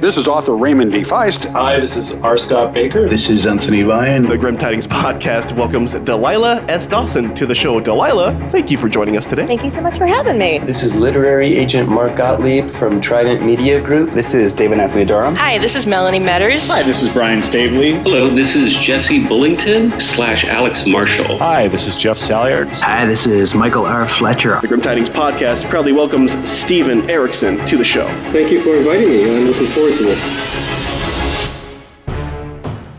[0.00, 1.00] This is author Raymond V.
[1.00, 1.50] Feist.
[1.52, 2.36] Hi, this is R.
[2.36, 3.08] Scott Bakker.
[3.08, 4.28] This is Anthony Ryan.
[4.28, 6.86] The Grim Tidings podcast welcomes Delilah S.
[6.86, 7.80] Dawson to the show.
[7.80, 9.46] Delilah, thank you for joining us today.
[9.46, 10.58] Thank you so much for having me.
[10.58, 14.10] This is literary agent Mark Gottlieb from Trident Media Group.
[14.12, 15.34] This is David Anthony Durham.
[15.34, 16.68] Hi, this is Melanie Meadors.
[16.68, 17.94] Hi, this is Brian Staveley.
[18.02, 21.38] Hello, this is Jesse Bullington slash Alex Marshall.
[21.38, 22.80] Hi, this is Jeff Salyards.
[22.80, 24.06] Hi, this is Michael R.
[24.06, 24.60] Fletcher.
[24.60, 28.06] The Grim Tidings podcast proudly welcomes Steven Erikson to the show.
[28.32, 29.24] Thank you for inviting me.
[29.24, 29.85] I'm looking forward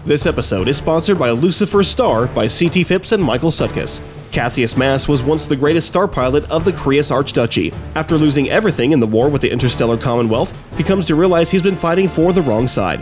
[0.06, 2.86] This episode is sponsored by Lucifer Star by C.T.
[2.86, 4.00] Phipps and Michael Suttkus.
[4.32, 7.76] Cassius Mass was once the greatest star pilot of the Creus Archduchy.
[7.96, 11.62] After losing everything in the war with the Interstellar Commonwealth, he comes to realize he's
[11.62, 13.02] been fighting for the wrong side.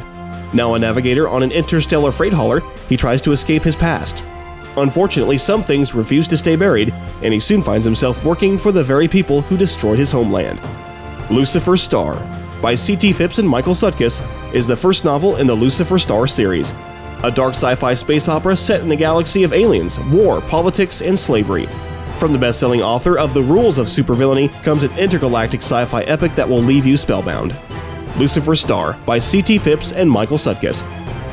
[0.51, 4.23] Now a navigator on an interstellar freight hauler, he tries to escape his past.
[4.77, 8.83] Unfortunately, some things refuse to stay buried, and he soon finds himself working for the
[8.83, 10.59] very people who destroyed his homeland.
[11.29, 12.15] Lucifer Star
[12.61, 13.13] by C.T.
[13.13, 14.21] Phipps and Michael Suttkus
[14.53, 16.73] is the first novel in the Lucifer Star series
[17.23, 21.19] a dark sci fi space opera set in a galaxy of aliens, war, politics, and
[21.19, 21.65] slavery.
[22.19, 26.03] From the best selling author of The Rules of Supervillainy comes an intergalactic sci fi
[26.03, 27.55] epic that will leave you spellbound.
[28.17, 29.57] Lucifer Star by C.T.
[29.57, 30.83] Phipps and Michael Suttkus.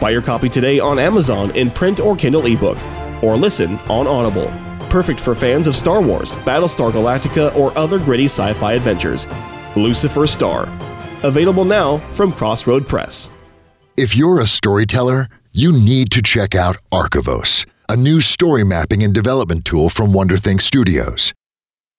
[0.00, 2.78] Buy your copy today on Amazon in print or Kindle ebook,
[3.22, 4.50] or listen on Audible.
[4.88, 9.26] Perfect for fans of Star Wars, Battlestar Galactica, or other gritty sci fi adventures.
[9.76, 10.66] Lucifer Star.
[11.24, 13.30] Available now from Crossroad Press.
[13.96, 19.12] If you're a storyteller, you need to check out Archivos, a new story mapping and
[19.12, 21.32] development tool from WonderThink Studios.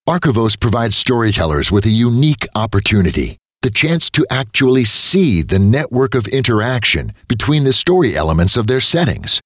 [0.07, 6.27] Archivos provides storytellers with a unique opportunity the chance to actually see the network of
[6.27, 9.39] interaction between the story elements of their settings.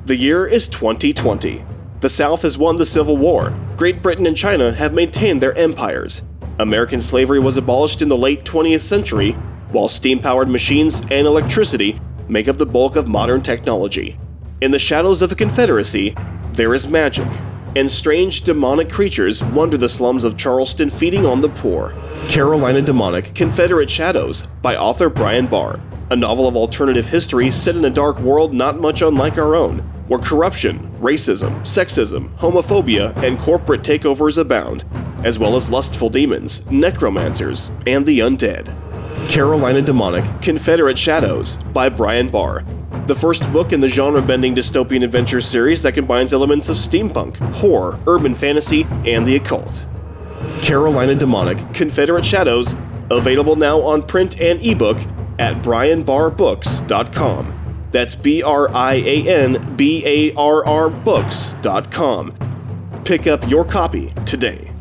[0.05, 1.63] The year is 2020.
[1.99, 3.53] The South has won the Civil War.
[3.77, 6.21] Great Britain and China have maintained their empires.
[6.59, 9.31] American slavery was abolished in the late 20th century,
[9.71, 11.99] while steam powered machines and electricity
[12.29, 14.17] make up the bulk of modern technology.
[14.61, 16.15] In the shadows of the Confederacy,
[16.53, 17.27] there is magic,
[17.75, 21.93] and strange demonic creatures wander the slums of Charleston feeding on the poor.
[22.27, 25.79] Carolina Daemonic Confederate Shadows by author Brian Barr,
[26.09, 29.83] a novel of alternative history set in a dark world not much unlike our own
[30.07, 34.83] where corruption, racism, sexism, homophobia, and corporate takeovers abound,
[35.23, 38.67] as well as lustful demons, necromancers, and the undead.
[39.29, 42.63] Carolina Daemonic Confederate Shadows by Brian Barr,
[43.07, 47.35] the first book in the genre bending dystopian adventure series that combines elements of steampunk,
[47.55, 49.85] horror, urban fantasy, and the occult.
[50.61, 52.75] Carolina Daemonic Confederate Shadows,
[53.09, 54.97] available now on print and ebook
[55.39, 57.59] at brianbarrbooks.com.
[57.91, 62.31] That's B R I A N B A R R books.com.
[63.05, 64.71] Pick up your copy today.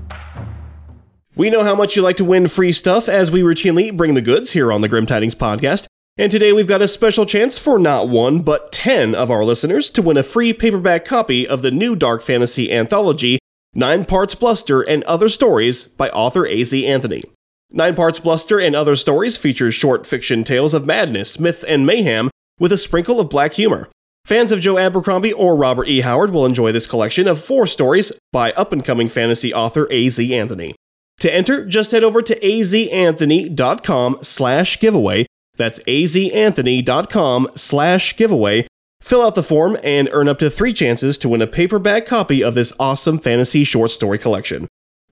[1.34, 4.20] We know how much you like to win free stuff as we routinely bring the
[4.20, 5.86] goods here on the Grim Tidings podcast.
[6.18, 9.88] And today we've got a special chance for not one, but 10 of our listeners
[9.90, 13.38] to win a free paperback copy of the new dark fantasy anthology,
[13.72, 16.86] Nine Parts Bluster and Other Stories by author A.Z.
[16.86, 17.22] Anthony.
[17.70, 22.30] Nine Parts Bluster and Other Stories features short fiction tales of madness, myth, and mayhem
[22.60, 23.88] with a sprinkle of black humor.
[24.26, 26.02] Fans of Joe Abercrombie or Robert E.
[26.02, 30.34] Howard will enjoy this collection of four stories by up and coming fantasy author A.Z.
[30.34, 30.74] Anthony.
[31.20, 35.24] To enter, just head over to azanthony.com slash giveaway.
[35.56, 38.66] That's azanthony.com slash giveaway.
[39.00, 42.42] Fill out the form and earn up to three chances to win a paperback copy
[42.42, 44.68] of this awesome fantasy short story collection.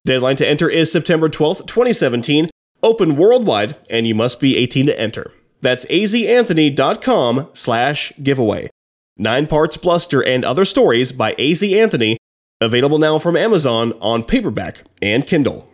[0.06, 2.50] Deadline to enter is September 12th, 2017,
[2.82, 5.32] open worldwide, and you must be 18 to enter.
[5.61, 8.70] That's azanthony.com slash giveaway.
[9.19, 12.17] Nine Parts Bluster and Other Stories by AZ Anthony,
[12.61, 15.69] available now from Amazon on paperback and Kindle.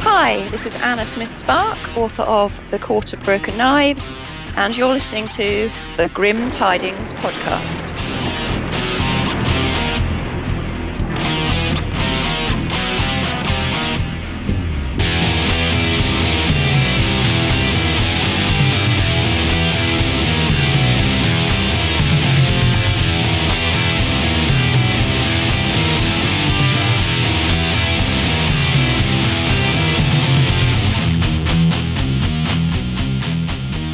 [0.00, 4.12] Hi, this is Anna Smith Spark, author of The Court of Broken Knives,
[4.54, 7.97] and you're listening to the Grim Tidings podcast.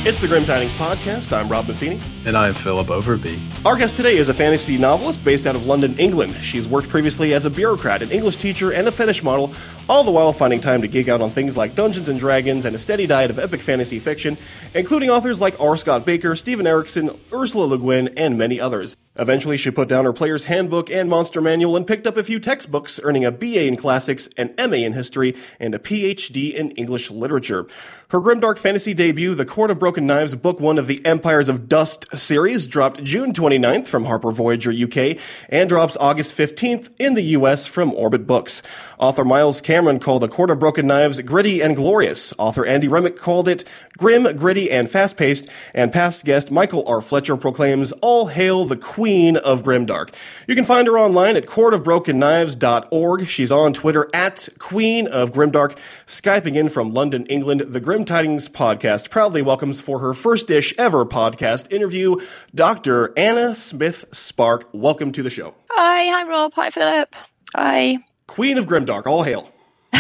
[0.07, 1.33] It's the Grim Tidings Podcast.
[1.33, 1.99] I'm Rob Buffini.
[2.27, 3.41] And I'm Philip Overby.
[3.65, 6.37] Our guest today is a fantasy novelist based out of London, England.
[6.43, 9.55] She's worked previously as a bureaucrat, an English teacher, and a fetish model,
[9.89, 12.77] all the while finding time to geek out on things like Dungeons and Dragons and
[12.77, 14.37] a steady diet of epic fantasy fiction,
[14.75, 15.75] including authors like R.
[15.75, 18.95] Scott Bakker, Steven Erikson, Ursula Le Guin, and many others.
[19.17, 22.41] Eventually, she put down her player's handbook and monster manual and picked up a few
[22.41, 27.11] textbooks, earning a BA in classics, an MA in history, and a PhD in English
[27.11, 27.67] literature.
[28.15, 31.69] Her grimdark fantasy debut, The Court of Broken Knives, book one of the Empires of
[31.69, 35.19] Dust series, dropped June 29th from Harper Voyager UK
[35.49, 38.63] and drops August 15th in the US from Orbit Books.
[39.01, 42.33] Author Miles Cameron called The Court of Broken Knives gritty and glorious.
[42.39, 43.65] Author Andy Remic called it
[43.99, 45.49] grim, gritty, and fast paced.
[45.75, 47.01] And past guest Michael R.
[47.01, 50.15] Fletcher proclaims, All hail the Queen of Grimdark.
[50.47, 53.27] You can find her online at courtofbrokenknives.org.
[53.27, 55.77] She's on Twitter at Queen of Grimdark.
[56.07, 60.75] Skyping in from London, England, the Grim Tidings podcast proudly welcomes for her first dish
[60.79, 62.17] ever podcast interview
[62.55, 63.13] Dr.
[63.17, 64.69] Anna Smith Spark.
[64.73, 65.55] Welcome to the show.
[65.71, 66.53] Hi, hi Rob.
[66.55, 67.15] Hi Philip.
[67.55, 67.99] Hi.
[68.27, 69.53] Queen of Grimdark, all hail.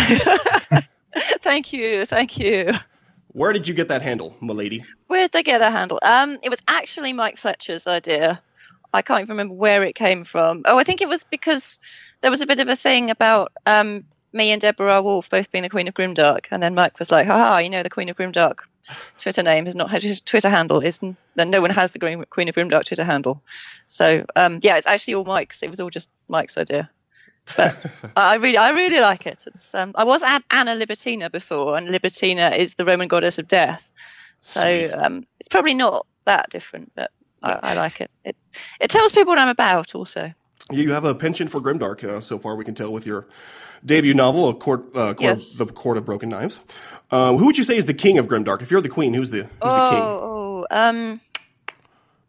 [1.40, 2.72] thank you, thank you.
[3.28, 4.84] Where did you get that handle, milady?
[5.08, 5.98] Where did I get that handle?
[6.02, 8.42] Um, it was actually Mike Fletcher's idea.
[8.92, 10.62] I can't even remember where it came from.
[10.66, 11.80] Oh, I think it was because
[12.20, 15.62] there was a bit of a thing about um, me and Deborah Wolf both being
[15.62, 18.16] the Queen of Grimdark, and then Mike was like, "Haha, you know, the Queen of
[18.16, 18.58] Grimdark
[19.16, 22.54] Twitter name is not his Twitter handle is then no one has the Queen of
[22.54, 23.42] Grimdark Twitter handle."
[23.86, 25.62] So um, yeah, it's actually all Mike's.
[25.62, 26.90] It was all just Mike's idea
[27.56, 27.76] but
[28.16, 29.44] I really, I really like it.
[29.46, 33.92] It's, um, I was Anna Libitina before, and Libitina is the Roman goddess of death.
[34.38, 37.10] So um, it's probably not that different, but
[37.42, 38.10] I, I, like it.
[38.24, 38.36] It
[38.80, 40.32] it tells people what I'm about, also.
[40.70, 43.26] You have a penchant for grimdark, uh, so far we can tell with your
[43.84, 45.52] debut novel, A Court, uh, Court yes.
[45.52, 46.60] The Court of Broken Knives.
[47.10, 48.62] Um, who would you say is the king of grimdark?
[48.62, 50.02] If you're the queen, who's the who's oh, the king?
[50.02, 51.20] Oh, um,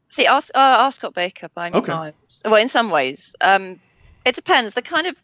[0.10, 0.42] see, R.
[0.54, 0.92] Uh, R.
[0.92, 2.14] Scott Bakker by okay.
[2.44, 3.80] Well, in some ways, um,
[4.26, 4.74] it depends.
[4.74, 5.16] The kind of,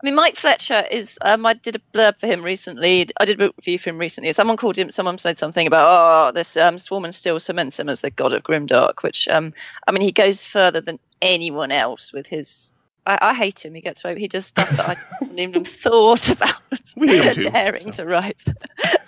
[0.00, 1.18] I mean, Mike Fletcher is.
[1.22, 3.08] Um, I did a blurb for him recently.
[3.20, 4.32] I did a review for him recently.
[4.32, 4.92] Someone called him.
[4.92, 8.44] Someone said something about, oh, this um, woman still cements him as the god of
[8.44, 9.02] grimdark.
[9.02, 9.52] Which, um,
[9.88, 12.72] I mean, he goes further than anyone else with his.
[13.06, 13.74] I, I hate him.
[13.74, 14.16] He gets away.
[14.20, 16.60] he does stuff that I haven't even thought about
[16.96, 18.04] daring so.
[18.04, 18.44] to write.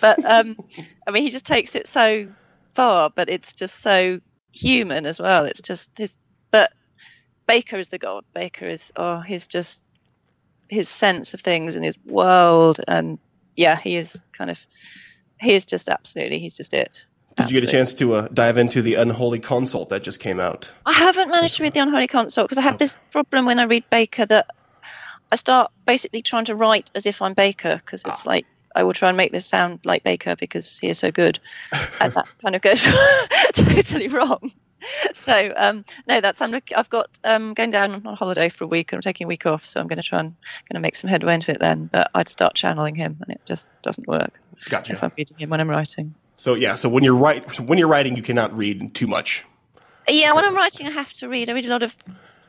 [0.01, 0.57] but um,
[1.07, 2.27] I mean, he just takes it so
[2.73, 3.09] far.
[3.09, 4.19] But it's just so
[4.51, 5.45] human as well.
[5.45, 6.17] It's just his.
[6.51, 6.73] But
[7.47, 8.25] Bakker is the god.
[8.35, 9.85] Bakker is oh, he's just
[10.71, 13.19] his sense of things and his world, and
[13.55, 14.65] yeah, he is kind of
[15.39, 17.05] he is just absolutely he's just it.
[17.35, 17.55] Did absolutely.
[17.55, 20.73] you get a chance to uh, dive into the Unholy Consult that just came out?
[20.85, 23.63] I haven't managed to read the Unholy Consult because I have this problem when I
[23.63, 24.47] read Bakker that
[25.31, 28.29] I start basically trying to write as if I'm Bakker because it's ah.
[28.29, 28.45] like
[28.75, 31.39] I will try and make this sound like Bakker because he is so good,
[31.99, 32.85] and that kind of goes
[33.53, 34.51] totally wrong.
[35.13, 38.67] so um, no, that's I'm look, I've got um, going down on holiday for a
[38.67, 38.91] week.
[38.91, 40.29] And I'm taking a week off, so I'm going to try and
[40.69, 41.89] going to make some headway into it then.
[41.91, 44.39] But I'd start channeling him, and it just doesn't work.
[44.69, 44.93] Gotcha.
[44.93, 46.13] If I'm reading him when I'm writing.
[46.37, 49.45] So yeah, so when you're write when you're writing, you cannot read too much.
[50.07, 51.49] Yeah, when I'm writing, I have to read.
[51.49, 51.95] I read a lot of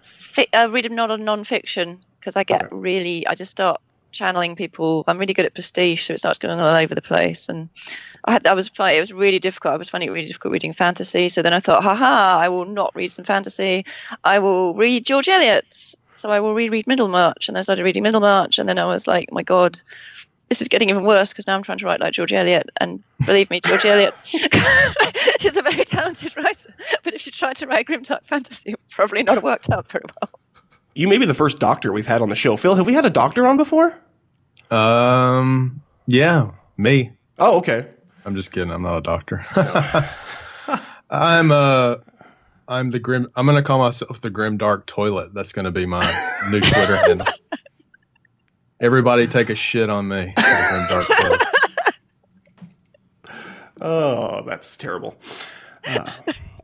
[0.01, 2.75] fi- uh, read a lot of non-fiction because I get okay.
[2.75, 3.27] really.
[3.27, 3.81] I just start
[4.13, 5.05] channeling people.
[5.09, 7.49] I'm really good at pastiche, so it starts going all over the place.
[7.49, 7.69] And
[8.25, 9.75] I had, I was it was really difficult.
[9.75, 11.29] I was finding it really difficult reading fantasy.
[11.29, 13.85] So then I thought, haha, I will not read some fantasy.
[14.25, 15.97] I will read George Eliot.
[16.15, 19.33] So I will reread Middlemarch, and I started reading Middlemarch, and then I was like,
[19.33, 19.81] my God,
[20.53, 22.71] this is getting even worse because now I'm trying to write like George Eliot.
[22.77, 26.75] And believe me, George Eliot, she's a very talented writer.
[27.03, 30.05] But if she tried to write grim type fantasy, it probably not worked out very
[30.21, 30.42] well.
[30.95, 32.57] You may be the first doctor we've had on the show.
[32.57, 33.99] Phil, have we had a doctor on before?
[34.71, 37.13] Um, yeah, me.
[37.39, 37.89] Oh, okay.
[38.25, 38.71] I'm just kidding.
[38.71, 39.45] I'm not a doctor.
[41.11, 41.97] I'm uh
[42.69, 43.29] I'm the grim.
[43.35, 45.35] I'm gonna call myself the grim dark toilet.
[45.35, 46.05] That's gonna be my
[46.51, 47.27] new Twitter handle.
[48.81, 50.33] Everybody take a shit on me.
[50.35, 51.43] Grim dark toilet.
[53.81, 55.17] Oh, that's terrible.
[55.85, 56.09] Uh,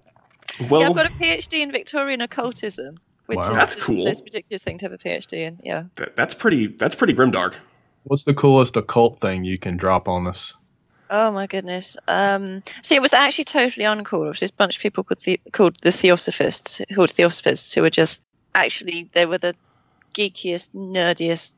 [0.71, 2.99] well, yeah, I've got a PhD in Victorian occultism.
[3.29, 3.53] Which wow.
[3.53, 4.07] that's cool.
[4.07, 5.61] It's ridiculous thing to have a PhD in.
[5.63, 5.85] Yeah.
[5.97, 6.69] That, that's pretty.
[6.69, 7.57] That's pretty grimdark.
[8.05, 10.55] What's the coolest occult thing you can drop on us?
[11.11, 11.95] Oh my goodness.
[12.07, 14.25] Um, see, it was actually totally uncool.
[14.25, 17.91] It was this bunch of people called the, called the Theosophists, called Theosophists, who were
[17.91, 18.23] just
[18.55, 19.55] actually they were the
[20.15, 21.53] geekiest, nerdiest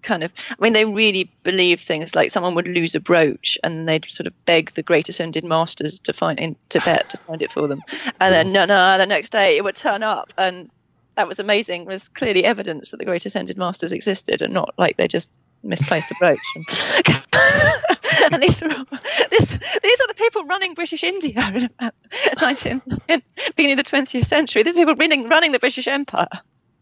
[0.00, 0.32] kind of.
[0.50, 4.26] I mean, they really believed things like someone would lose a brooch and they'd sort
[4.26, 7.82] of beg the great ascended masters to find in Tibet to find it for them,
[8.20, 10.70] and then no, no, the next day it would turn up and
[11.18, 14.96] that was amazing was clearly evidence that the great ascended masters existed and not like
[14.96, 15.32] they just
[15.64, 16.38] misplaced the brooch.
[16.54, 18.84] And, and these are all,
[19.28, 21.94] this, these are the people running British India in about
[22.40, 23.22] 19, in
[23.56, 24.62] beginning of the 20th century.
[24.62, 26.28] These people running, running the British Empire.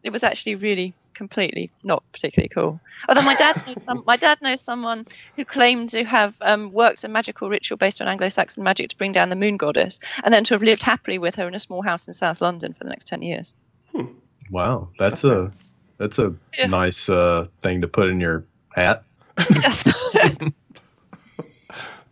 [0.03, 2.79] It was actually really completely not particularly cool.
[3.09, 7.09] Although my dad, some, my dad knows someone who claimed to have um, worked a
[7.09, 10.55] magical ritual based on Anglo-Saxon magic to bring down the moon goddess, and then to
[10.55, 13.07] have lived happily with her in a small house in South London for the next
[13.07, 13.55] ten years.
[13.93, 14.05] Hmm.
[14.51, 15.51] Wow, that's a
[15.99, 16.67] that's a yeah.
[16.67, 19.05] nice uh, thing to put in your hat.
[19.51, 19.85] Yes.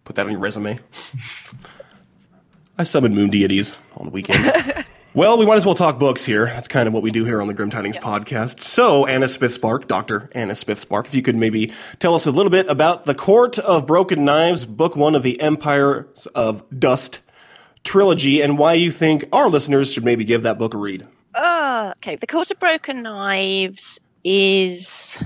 [0.05, 0.79] put that on your resume.
[2.79, 4.85] I summon moon deities on the weekend.
[5.17, 6.47] Well, we might as well talk books here.
[6.47, 8.03] That's kind of what we do here on the Grim Tidings yeah.
[8.03, 8.59] podcast.
[8.59, 10.29] So, Anna Smith Spark, Dr.
[10.33, 13.57] Anna Smith Spark, if you could maybe tell us a little bit about The Court
[13.61, 17.21] of Broken Knives, book one of the Empires of Dust
[17.85, 21.07] trilogy, and why you think our listeners should maybe give that book a read.
[21.35, 22.17] Oh, okay.
[22.17, 25.19] The Court of Broken Knives is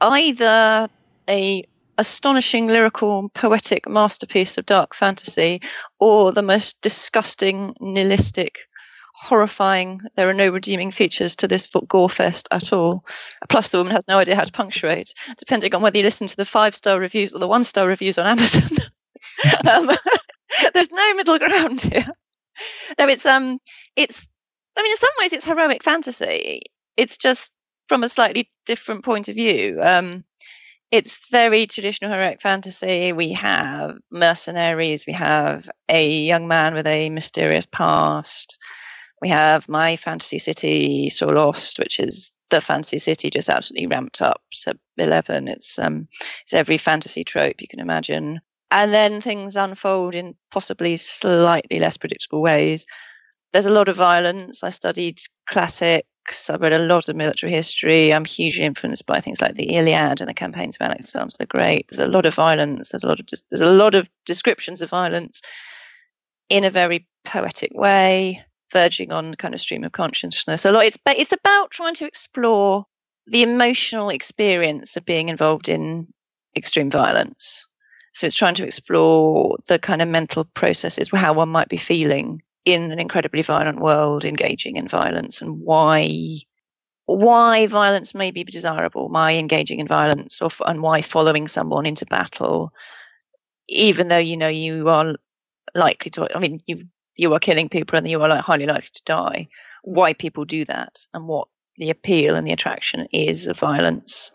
[0.00, 0.88] either
[1.28, 1.64] a
[1.98, 5.62] astonishing lyrical poetic masterpiece of dark fantasy
[5.98, 8.68] or the most disgusting nihilistic
[9.14, 10.00] horrifying.
[10.14, 13.04] There are no redeeming features to this gore fest at all.
[13.48, 16.36] Plus, the woman has no idea how to punctuate, depending on whether you listen to
[16.36, 18.70] the five star reviews or the one star reviews on Amazon.
[19.70, 19.90] um,
[20.74, 22.06] there's no middle ground here.
[22.98, 23.58] No, it's um,
[23.96, 24.26] it's.
[24.76, 26.62] I mean, in some ways, it's heroic fantasy.
[26.96, 27.52] It's just
[27.88, 29.80] from a slightly different point of view.
[29.82, 30.24] Um,
[30.90, 33.12] it's very traditional heroic fantasy.
[33.12, 35.06] We have mercenaries.
[35.06, 38.58] We have a young man with a mysterious past.
[39.20, 44.42] We have My Fantasy City Sorlost, which is the fantasy city just absolutely ramped up
[44.62, 45.48] to 11.
[45.48, 46.06] It's, um,
[46.42, 48.40] it's every fantasy trope you can imagine.
[48.70, 52.86] And then things unfold in possibly slightly less predictable ways.
[53.56, 54.62] There's a lot of violence.
[54.62, 56.50] I studied classics.
[56.50, 58.12] I read a lot of military history.
[58.12, 61.88] I'm hugely influenced by things like the Iliad and the campaigns of Alexander the Great.
[61.88, 62.90] There's a lot of violence.
[62.90, 65.40] There's a lot of there's a lot of descriptions of violence
[66.50, 68.44] in a very poetic way
[68.74, 70.66] verging on kind of stream of consciousness.
[70.66, 70.84] A lot.
[70.84, 72.84] It's it's about trying to explore
[73.26, 76.08] the emotional experience of being involved in
[76.54, 77.66] extreme violence.
[78.12, 82.42] So it's trying to explore the kind of mental processes, how one might be feeling
[82.66, 86.36] in an incredibly violent world, engaging in violence, and why
[87.06, 92.04] why violence may be desirable, why engaging in violence, or and why following someone into
[92.04, 92.72] battle,
[93.68, 95.14] even though you know you are
[95.74, 96.28] likely to.
[96.36, 96.84] I mean, you
[97.16, 99.48] you are killing people and you are like highly likely to die,
[99.84, 104.32] why people do that and what the appeal and the attraction is of violence.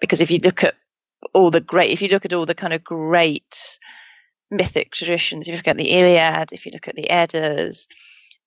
[0.00, 0.76] Because if you look at
[1.34, 3.78] all the great, if you look at all the kind of great
[4.50, 7.88] mythic traditions, if you look at the Iliad, if you look at the Eddas,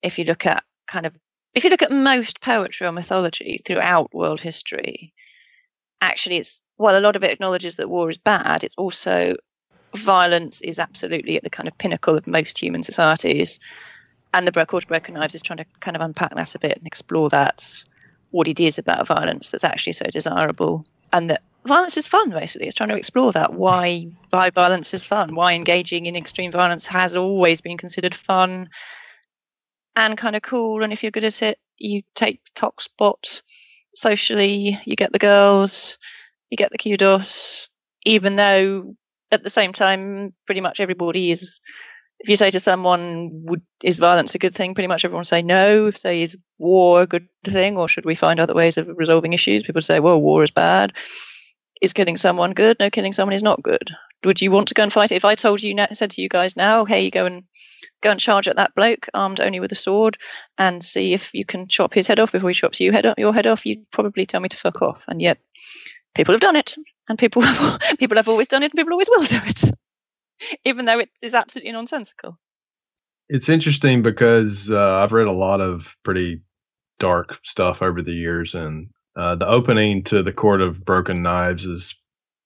[0.01, 1.15] if you look at kind of,
[1.53, 5.13] if you look at most poetry or mythology throughout world history,
[6.01, 8.63] actually it's, well, a lot of it acknowledges that war is bad.
[8.63, 9.35] It's also
[9.95, 13.59] violence is absolutely at the kind of pinnacle of most human societies.
[14.33, 16.87] And the Court Broken Knives is trying to kind of unpack that a bit and
[16.87, 17.83] explore that,
[18.31, 20.85] what it is about violence that's actually so desirable.
[21.11, 22.67] And that violence is fun, basically.
[22.67, 23.53] It's trying to explore that.
[23.53, 25.35] Why, why violence is fun.
[25.35, 28.69] Why engaging in extreme violence has always been considered fun
[29.95, 30.83] and kind of cool.
[30.83, 33.41] And if you're good at it, you take top spot
[33.95, 35.97] socially, you get the girls,
[36.49, 37.69] you get the kudos,
[38.05, 38.95] even though
[39.31, 41.59] at the same time, pretty much everybody is.
[42.19, 45.41] If you say to someone, "Would is violence a good thing?" Pretty much everyone say
[45.41, 45.85] no.
[45.85, 49.33] If say, "Is war a good thing?" or "Should we find other ways of resolving
[49.33, 50.93] issues?" People say, "Well, war is bad."
[51.81, 52.77] Is killing someone good?
[52.79, 53.95] No, killing someone is not good.
[54.25, 55.15] Would you want to go and fight it?
[55.15, 57.43] If I told you, said to you guys now, "Hey, you go and
[58.01, 60.17] go and charge at that bloke armed only with a sword
[60.57, 63.17] and see if you can chop his head off before he chops you head off,
[63.17, 65.05] your head off," you'd probably tell me to fuck off.
[65.07, 65.37] And yet,
[66.15, 66.75] people have done it,
[67.07, 69.71] and people have people have always done it, and people always will do it,
[70.65, 72.37] even though it is absolutely nonsensical.
[73.29, 76.41] It's interesting because uh, I've read a lot of pretty
[76.99, 81.65] dark stuff over the years, and uh, the opening to the Court of Broken Knives
[81.65, 81.93] is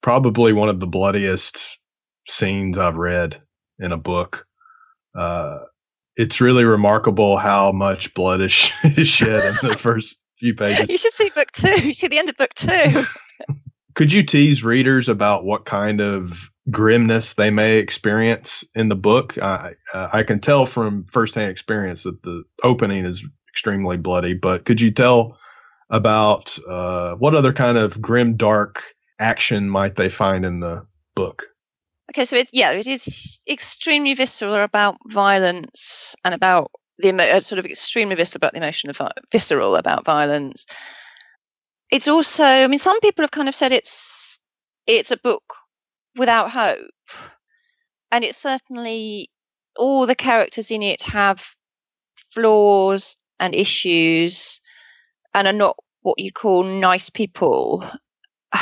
[0.02, 1.78] probably one of the bloodiest
[2.28, 3.38] scenes I've read
[3.78, 4.48] in a book.
[5.16, 5.60] Uh,
[6.18, 8.52] it's really remarkable how much blood is
[9.08, 10.90] shed in the first few pages.
[10.90, 11.80] You should see book two.
[11.86, 13.04] You see the end of book two.
[13.94, 19.38] Could you tease readers about what kind of grimness they may experience in the book?
[19.38, 24.66] I, uh, I can tell from firsthand experience that the opening is extremely bloody, but
[24.66, 25.38] could you tell
[25.90, 28.84] about uh, what other kind of grim, dark
[29.20, 30.86] action might they find in the
[31.16, 31.46] book?
[32.12, 37.60] Okay, so it's yeah, it is extremely visceral about violence and about the uh, sort
[37.60, 40.66] of extremely visceral about the emotion of visceral about violence.
[41.92, 44.40] It's also i mean some people have kind of said it's
[44.88, 45.44] it's a book
[46.16, 46.80] without hope.
[48.12, 49.30] And it's certainly
[49.76, 51.44] all the characters in it have
[52.32, 54.62] flaws and issues
[55.34, 57.84] and are not what you'd call nice people.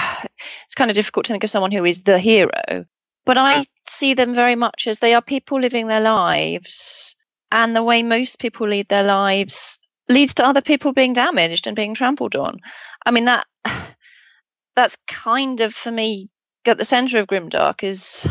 [0.65, 2.85] It's kind of difficult to think of someone who is the hero,
[3.25, 7.15] but I see them very much as they are people living their lives,
[7.51, 11.75] and the way most people lead their lives leads to other people being damaged and
[11.75, 12.59] being trampled on.
[13.05, 13.45] I mean that
[14.75, 16.29] that's kind of for me
[16.65, 18.25] at the center of Grimdark is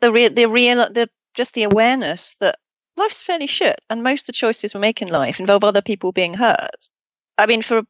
[0.00, 2.58] the real the real the just the awareness that
[2.96, 6.12] life's fairly shit and most of the choices we make in life involve other people
[6.12, 6.88] being hurt.
[7.38, 7.82] I mean for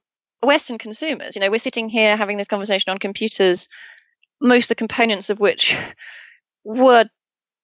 [0.43, 3.69] Western consumers, you know, we're sitting here having this conversation on computers,
[4.41, 5.77] most of the components of which
[6.65, 7.07] were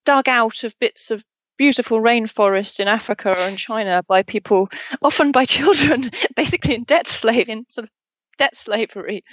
[0.05, 1.25] dug out of bits of
[1.59, 4.69] beautiful rainforests in Africa in China by people,
[5.03, 7.91] often by children, basically in debt slave in sort of
[8.39, 9.25] debt slavery,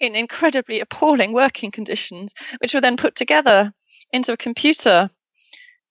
[0.00, 3.72] in incredibly appalling working conditions, which were then put together
[4.12, 5.08] into a computer,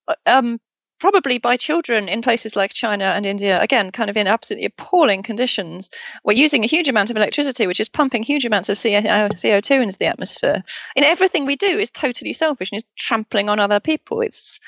[0.08, 0.60] uh, um,
[1.02, 5.24] probably by children in places like China and India, again, kind of in absolutely appalling
[5.24, 5.90] conditions.
[6.24, 9.82] We're using a huge amount of electricity, which is pumping huge amounts of CO2 uh,
[9.82, 10.64] into the atmosphere.
[10.96, 14.22] And everything we do is totally selfish and is trampling on other people.
[14.22, 14.60] It's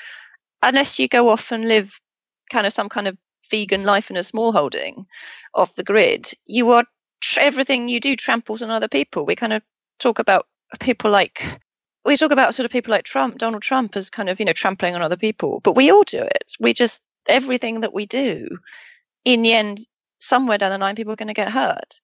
[0.60, 2.00] unless you go off and live
[2.50, 3.16] kind of some kind of
[3.48, 5.06] vegan life in a small holding
[5.54, 6.84] off the grid, you are
[7.38, 9.24] everything you do tramples on other people.
[9.24, 9.62] We kind of
[10.00, 10.48] talk about
[10.80, 11.60] people like
[12.04, 14.52] we talk about sort of people like Trump, Donald Trump, as kind of you know
[14.52, 16.52] trampling on other people, but we all do it.
[16.60, 18.58] We just everything that we do,
[19.24, 19.80] in the end,
[20.18, 22.00] somewhere down the line, people are going to get hurt,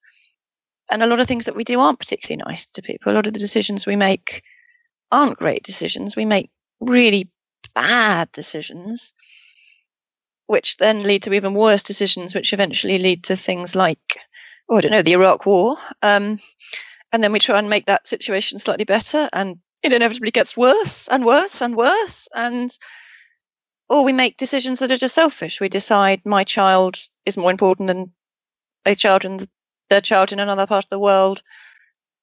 [0.91, 3.13] and a lot of things that we do aren't particularly nice to people.
[3.13, 4.43] A lot of the decisions we make
[5.13, 6.17] aren't great decisions.
[6.17, 7.29] We make really
[7.75, 9.13] bad decisions,
[10.47, 14.19] which then lead to even worse decisions, which eventually lead to things like,
[14.69, 15.77] oh, I don't know, the Iraq War.
[16.03, 16.39] Um,
[17.13, 21.09] and then we try and make that situation slightly better, and it inevitably gets worse
[21.09, 22.29] and worse and worse.
[22.35, 22.77] And
[23.89, 25.61] or we make decisions that are just selfish.
[25.61, 28.13] We decide my child is more important than
[28.87, 29.49] a child in
[29.89, 31.43] their child in another part of the world.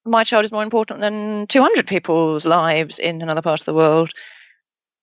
[0.06, 4.12] My child is more important than 200 people's lives in another part of the world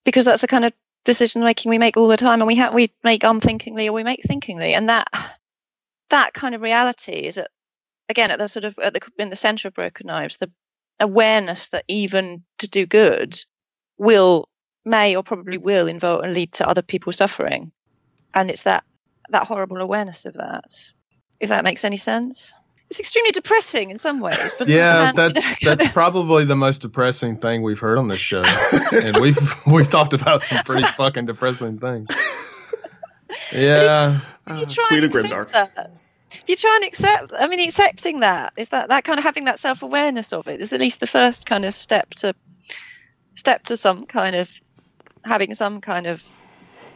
[0.05, 0.73] because that's the kind of
[1.05, 4.03] decision making we make all the time and we have we make unthinkingly or we
[4.03, 5.07] make thinkingly and that
[6.11, 7.51] that kind of reality is at
[8.09, 10.51] again at the sort of at the in the center of broken knives the
[11.05, 13.39] awareness that even to do good
[13.99, 14.49] will
[14.85, 17.71] may or probably will involve and lead to other people suffering
[18.35, 18.85] and it's that
[19.31, 20.65] that horrible awareness of that
[21.41, 22.53] if that makes any sense
[22.91, 24.55] it's extremely depressing in some ways.
[24.59, 28.43] But yeah, that's that's probably the most depressing thing we've heard on this show,
[28.93, 32.09] and we've we've talked about some pretty fucking depressing things.
[33.53, 35.51] Yeah, you uh, try Queen of Grimdark.
[35.53, 35.93] That.
[36.47, 37.33] You try and accept.
[37.37, 40.61] I mean, accepting that is that that kind of having that self awareness of it
[40.61, 42.35] is at least the first kind of step to
[43.35, 44.51] step to some kind of
[45.25, 46.23] having some kind of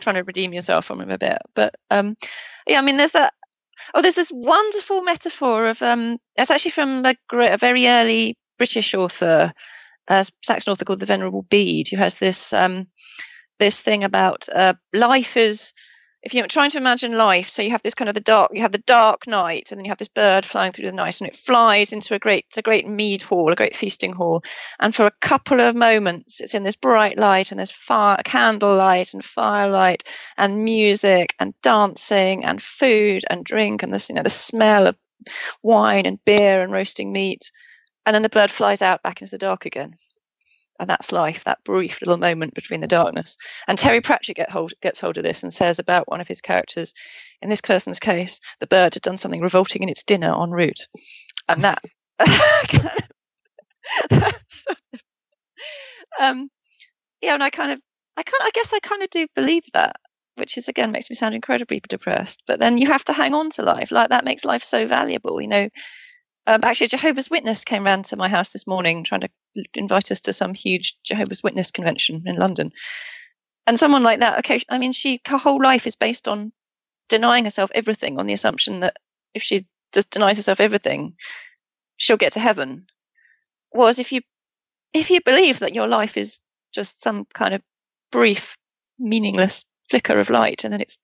[0.01, 1.39] trying to redeem yourself from him a bit.
[1.55, 2.17] But um,
[2.67, 3.33] yeah, I mean, there's that
[3.95, 8.95] Oh, there's this wonderful metaphor of um, it's actually from a, a very early British
[8.95, 9.53] author,
[10.09, 12.87] a Saxon author called the Venerable Bede, who has this um,
[13.59, 15.73] this thing about uh, life is
[16.23, 18.61] if you're trying to imagine life, so you have this kind of the dark, you
[18.63, 21.29] have the dark night, and then you have this bird flying through the night, and
[21.29, 24.43] it flies into a great, a great mead hall, a great feasting hall,
[24.81, 29.15] and for a couple of moments, it's in this bright light, and there's fire, candlelight,
[29.15, 30.03] and firelight,
[30.37, 34.97] and music, and dancing, and food, and drink, and this, you know, the smell of
[35.63, 37.53] wine and beer and roasting meat,
[38.07, 39.95] and then the bird flies out back into the dark again
[40.79, 43.37] and that's life, that brief little moment between the darkness.
[43.67, 46.41] And Terry Pratchett get hold, gets hold of this and says about one of his
[46.41, 46.95] characters,
[47.43, 50.87] in this person's case, the bird had done something revolting in its dinner en route.
[51.49, 51.83] And that,
[56.21, 56.49] um,
[57.21, 57.81] yeah, and I kind of,
[58.17, 59.97] I kind, I guess I kind of do believe that,
[60.37, 62.43] which is again makes me sound incredibly depressed.
[62.47, 65.41] But then you have to hang on to life, like that makes life so valuable.
[65.41, 65.69] You know,
[66.49, 69.29] um, actually, Jehovah's Witness came round to my house this morning trying to
[69.75, 72.73] invite us to some huge Jehovah's Witness convention in London.
[73.67, 76.53] And someone like that, okay, I mean, she her whole life is based on
[77.09, 78.97] denying herself everything on the assumption that
[79.35, 81.15] if she just denies herself everything,
[81.97, 82.87] she'll get to heaven.
[83.71, 84.23] Whereas if you
[84.93, 86.41] if you believe that your life is
[86.73, 87.63] just some kind of
[88.11, 88.57] brief,
[88.99, 90.99] meaningless flicker of light and then it's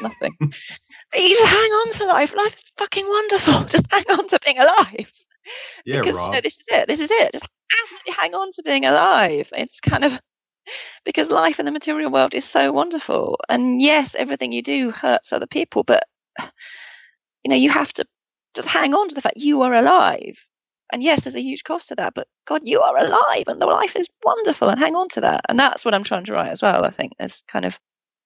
[0.00, 0.34] nothing.
[0.40, 0.48] you
[1.28, 2.34] just hang on to life.
[2.34, 3.64] Life is fucking wonderful.
[3.68, 5.12] Just hang on to being alive.
[5.84, 6.26] Yeah, because Rob.
[6.26, 6.88] you know this is it.
[6.88, 7.32] This is it.
[7.32, 7.48] Just
[7.82, 9.50] absolutely hang on to being alive.
[9.56, 10.20] It's kind of
[11.04, 13.38] because life in the material world is so wonderful.
[13.48, 16.04] And yes, everything you do hurts other people, but
[16.40, 18.04] you know you have to
[18.54, 20.38] just hang on to the fact you are alive.
[20.92, 23.66] And yes, there's a huge cost to that, but God, you are alive and the
[23.66, 25.42] life is wonderful and hang on to that.
[25.48, 26.84] And that's what I'm trying to write as well.
[26.84, 27.78] I think there's kind of,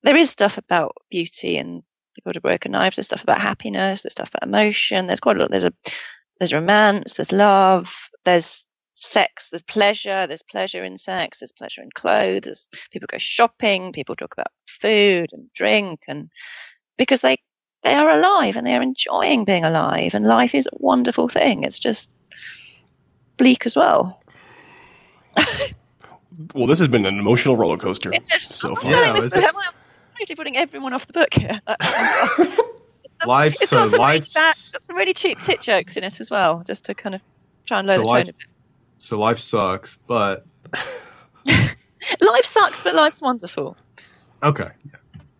[0.05, 1.83] there is stuff about beauty and
[2.15, 5.07] the God of Broken Knives, there's stuff about happiness, there's stuff about emotion.
[5.07, 5.51] There's quite a lot.
[5.51, 5.73] There's a,
[6.39, 8.65] there's romance, there's love, there's
[9.03, 14.17] sex, there's pleasure, there's pleasure in sex, there's pleasure in clothes, people go shopping, people
[14.17, 16.31] talk about food and drink and
[16.97, 17.37] because they
[17.83, 21.65] they are alive and they are enjoying being alive and life is a wonderful thing.
[21.65, 22.11] It's just
[23.37, 24.23] bleak as well.
[26.55, 28.91] well, this has been an emotional roller coaster so far.
[28.91, 29.43] Yeah, this, I'm
[30.19, 31.61] totally putting everyone off the book here.
[33.27, 36.63] life, it's so got life, really, some really cheap tit jokes in it as well,
[36.67, 37.21] just to kind of
[37.67, 38.37] try and lower so the tone a bit.
[39.03, 40.47] So life sucks, but
[41.45, 43.77] life sucks, but life's wonderful.
[44.45, 44.69] Okay.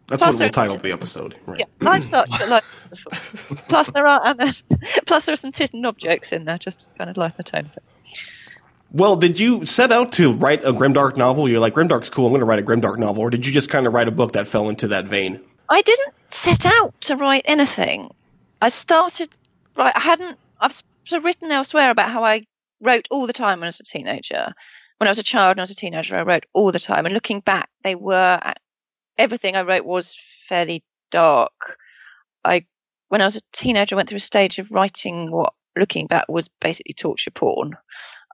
[0.09, 1.37] That's plus what we'll title the episode.
[1.47, 1.61] Right.
[1.61, 3.57] Yeah, life sucks, but life's wonderful.
[3.69, 4.65] plus there are and there's,
[5.07, 7.45] plus there are some tit and knob jokes in there, just kind of lighten the
[7.45, 7.71] tone.
[8.91, 11.49] Well, did you set out to write a grimdark novel?
[11.49, 12.27] You're like, grimdark's cool.
[12.27, 14.13] I'm going to write a grimdark novel, or did you just kind of write a
[14.13, 15.41] book that fell into that vein?
[15.69, 18.13] I didn't set out to write anything.
[18.61, 19.31] I started
[19.77, 19.93] right.
[19.97, 20.37] I hadn't.
[20.61, 20.73] I've
[21.05, 22.45] sort of written elsewhere about how I
[22.83, 24.53] wrote all the time when I was a teenager.
[24.99, 27.07] When I was a child and I was a teenager, I wrote all the time.
[27.07, 28.55] And looking back, they were uh,
[29.19, 30.17] everything I wrote was
[30.49, 31.79] fairly dark.
[32.45, 32.67] I
[33.09, 36.27] when I was a teenager, I went through a stage of writing what, looking back,
[36.29, 37.77] was basically torture porn.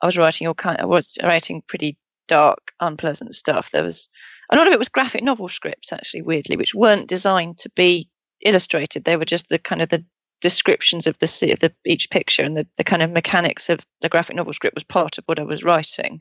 [0.02, 0.78] I was writing all kind.
[0.80, 1.96] I was writing pretty
[2.28, 3.72] dark, unpleasant stuff.
[3.72, 4.08] There was
[4.50, 8.08] a lot of it was graphic novel scripts, actually, weirdly, which weren't designed to be
[8.40, 9.04] illustrated.
[9.04, 10.04] They were just the kind of the
[10.40, 11.26] descriptions of the,
[11.60, 14.84] the each picture and the, the kind of mechanics of the graphic novel script was
[14.84, 16.20] part of what I was writing.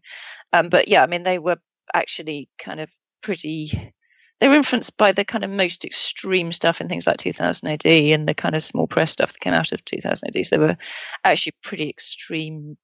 [0.53, 1.57] Um, but yeah, I mean, they were
[1.93, 2.89] actually kind of
[3.21, 3.93] pretty.
[4.39, 7.85] They were influenced by the kind of most extreme stuff in things like 2000 AD
[7.85, 10.45] and the kind of small press stuff that came out of 2000 AD.
[10.45, 10.77] So they were
[11.23, 12.77] actually pretty extreme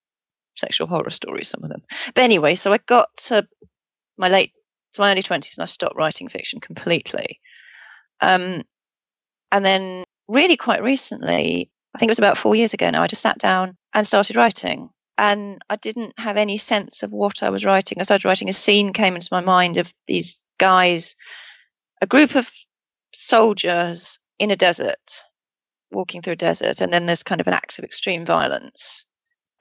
[0.56, 1.84] sexual horror stories, some of them.
[2.16, 3.48] But anyway, so I got to
[4.18, 4.52] my late,
[4.94, 7.40] to my early 20s and I stopped writing fiction completely.
[8.20, 8.64] Um,
[9.52, 13.08] and then really quite recently, I think it was about four years ago now, I
[13.08, 14.90] just sat down and started writing.
[15.18, 18.00] And I didn't have any sense of what I was writing.
[18.00, 21.16] I started writing, a scene came into my mind of these guys,
[22.02, 22.52] a group of
[23.14, 25.24] soldiers in a desert,
[25.92, 29.06] walking through a desert, and then there's kind of an act of extreme violence.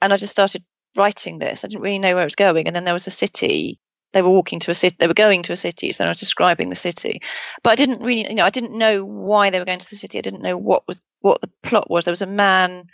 [0.01, 0.63] And I just started
[0.95, 1.63] writing this.
[1.63, 2.67] I didn't really know where it was going.
[2.67, 3.79] And then there was a city
[4.13, 6.13] they were walking to a city they were going to a city so they were
[6.13, 7.21] describing the city.
[7.63, 9.95] But i didn't really you know i didn't know why they were going to the
[9.95, 10.17] city.
[10.17, 12.05] I didn't know what was what the plot was.
[12.05, 12.85] There was a man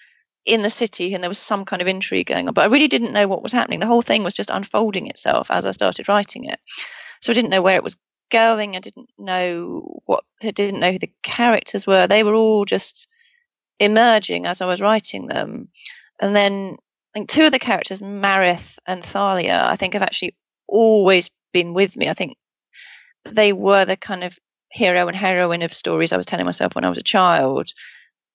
[0.46, 2.88] in the city and there was some kind of intrigue going on but i really
[2.88, 3.80] didn't know what was happening.
[3.80, 6.60] The whole thing was just unfolding itself as i started writing it.
[7.22, 7.98] So i didn't know where it was
[8.32, 8.76] going.
[8.76, 12.08] I didn't know what i didn't know who the characters were.
[12.08, 13.08] They were all just
[13.80, 15.70] emerging as i was writing them.
[16.22, 16.78] And then
[17.14, 20.36] I think two of the characters, Marith and Thalia, I think have actually
[20.70, 22.10] always been with me.
[22.10, 22.38] I think
[23.26, 24.38] they were the kind of
[24.72, 27.72] hero and heroine of stories I was telling myself when I was a child.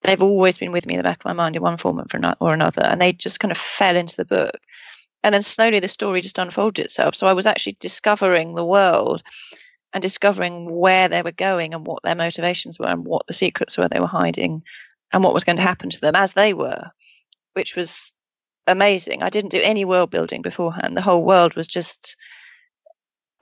[0.03, 2.03] They've always been with me in the back of my mind in one form
[2.41, 4.59] or another, and they just kind of fell into the book.
[5.23, 7.15] And then slowly the story just unfolded itself.
[7.15, 9.23] So I was actually discovering the world
[9.95, 13.79] and discovering where they were going and what their motivations were and what the secrets
[13.79, 14.63] were they were hiding
[15.13, 16.91] and what was going to happen to them as they were,
[17.55, 18.14] which was
[18.67, 19.23] amazing.
[19.23, 20.97] I didn't do any world building beforehand.
[20.97, 22.17] The whole world was just,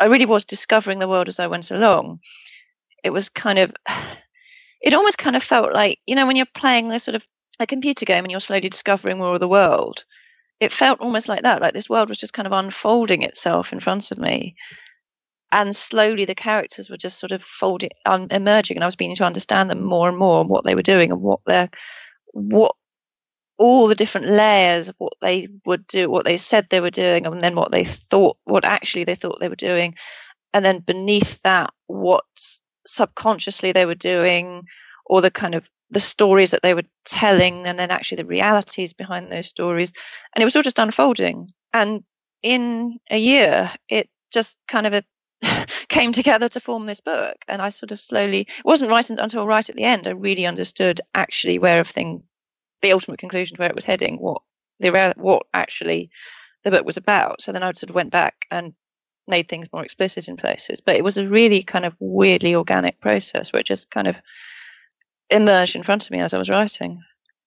[0.00, 2.20] I really was discovering the world as I went along.
[3.04, 3.72] It was kind of,
[4.82, 7.26] it almost kind of felt like, you know, when you're playing a sort of
[7.60, 10.04] a computer game and you're slowly discovering more of the world,
[10.60, 11.60] it felt almost like that.
[11.60, 14.54] Like this world was just kind of unfolding itself in front of me.
[15.50, 19.16] And slowly the characters were just sort of folding, um, emerging, and I was beginning
[19.16, 21.68] to understand them more and more and what they were doing and what their
[22.32, 22.74] what
[23.58, 27.26] all the different layers of what they would do, what they said they were doing,
[27.26, 29.94] and then what they thought, what actually they thought they were doing.
[30.52, 32.24] And then beneath that, what
[32.86, 34.64] subconsciously they were doing,
[35.06, 38.92] or the kind of the stories that they were telling, and then actually the realities
[38.92, 39.92] behind those stories.
[40.34, 41.48] And it was all just unfolding.
[41.72, 42.02] And
[42.42, 45.02] in a year, it just kind of a,
[45.88, 47.36] came together to form this book.
[47.46, 50.46] And I sort of slowly, it wasn't right until right at the end, I really
[50.46, 52.22] understood actually where everything
[52.82, 54.42] the ultimate conclusion to where it was heading, what
[54.80, 56.10] the what actually
[56.64, 57.40] the book was about.
[57.40, 58.74] So then I sort of went back and
[59.26, 60.80] made things more explicit in places.
[60.80, 64.16] But it was a really kind of weirdly organic process where it just kind of
[65.30, 67.02] emerged in front of me as I was writing.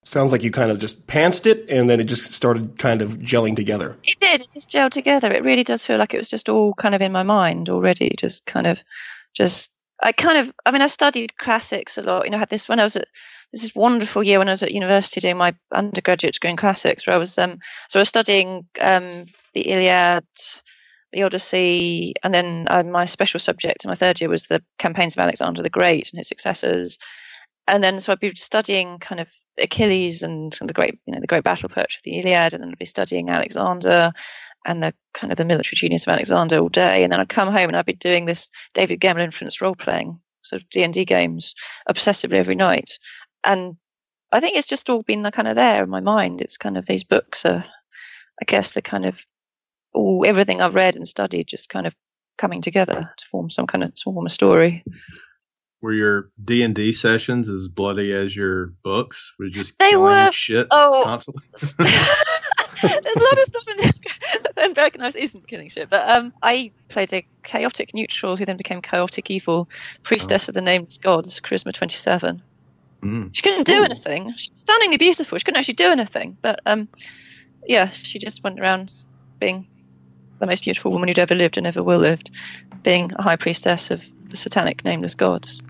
[0.06, 3.18] Sounds like you kind of just pantsed it and then it just started kind of
[3.18, 3.98] gelling together.
[4.04, 4.42] It did.
[4.42, 5.32] It just gelled together.
[5.32, 8.14] It really does feel like it was just all kind of in my mind already,
[8.18, 8.78] just kind of
[9.34, 9.72] just
[10.04, 12.26] I kind of, I mean, I studied classics a lot.
[12.26, 13.08] You know, I had this when I was at
[13.52, 17.08] this is wonderful year when I was at university doing my undergraduate degree in classics,
[17.08, 20.26] where I was um, so I was studying um, the Iliad,
[21.14, 25.16] the Odyssey, and then uh, my special subject in my third year was the campaigns
[25.16, 27.00] of Alexander the Great and his successors,
[27.68, 29.28] and then so I'd be studying kind of
[29.58, 32.72] Achilles and the great, you know, the great battle poetry of the Iliad, and then
[32.72, 34.12] I'd be studying Alexander
[34.66, 37.52] and the kind of the military genius of Alexander all day, and then I'd come
[37.52, 40.94] home and I'd be doing this David Gemmell influenced role playing sort of D and
[40.94, 41.56] D games
[41.90, 42.98] obsessively every night,
[43.44, 43.78] and
[44.32, 46.42] I think it's just all been the kind of there in my mind.
[46.42, 47.64] It's kind of these books are,
[48.42, 49.18] I guess, the kind of
[49.94, 51.96] all everything I've read and studied just kind of
[52.38, 54.84] coming together to form some kind of to form a story.
[55.82, 59.34] Were your D and D sessions as bloody as your books?
[59.40, 61.44] Were just they were shit oh, constantly?
[62.82, 63.92] There's a lot of stuff in there.
[64.58, 65.90] And Broken Knives isn't killing shit.
[65.90, 69.70] But um, I played a chaotic neutral who then became chaotic evil,
[70.04, 70.52] priestess oh.
[70.52, 72.42] of the nameless gods, charisma 27.
[73.02, 73.30] Mm.
[73.34, 74.34] She couldn't do anything.
[74.36, 75.38] She was stunningly beautiful.
[75.38, 76.38] She couldn't actually do anything.
[76.42, 76.88] But um,
[77.68, 79.06] yeah, she just went around
[79.40, 79.68] being
[80.40, 82.32] the most beautiful woman who'd ever lived and ever will lived,
[82.84, 85.62] being a high priestess of the satanic nameless gods,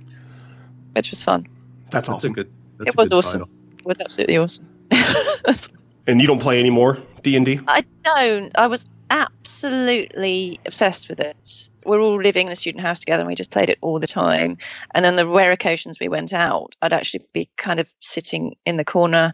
[0.93, 1.47] which was fun.
[1.91, 2.33] That's awesome.
[2.33, 3.41] That's good, that's it was awesome.
[3.41, 3.55] Title.
[3.79, 4.67] It was absolutely awesome.
[6.07, 7.59] and you don't play anymore D and D?
[7.67, 8.51] I don't.
[8.57, 11.69] I was absolutely obsessed with it.
[11.85, 14.07] We're all living in a student house together and we just played it all the
[14.07, 14.57] time.
[14.93, 18.77] And then the rare occasions we went out, I'd actually be kind of sitting in
[18.77, 19.33] the corner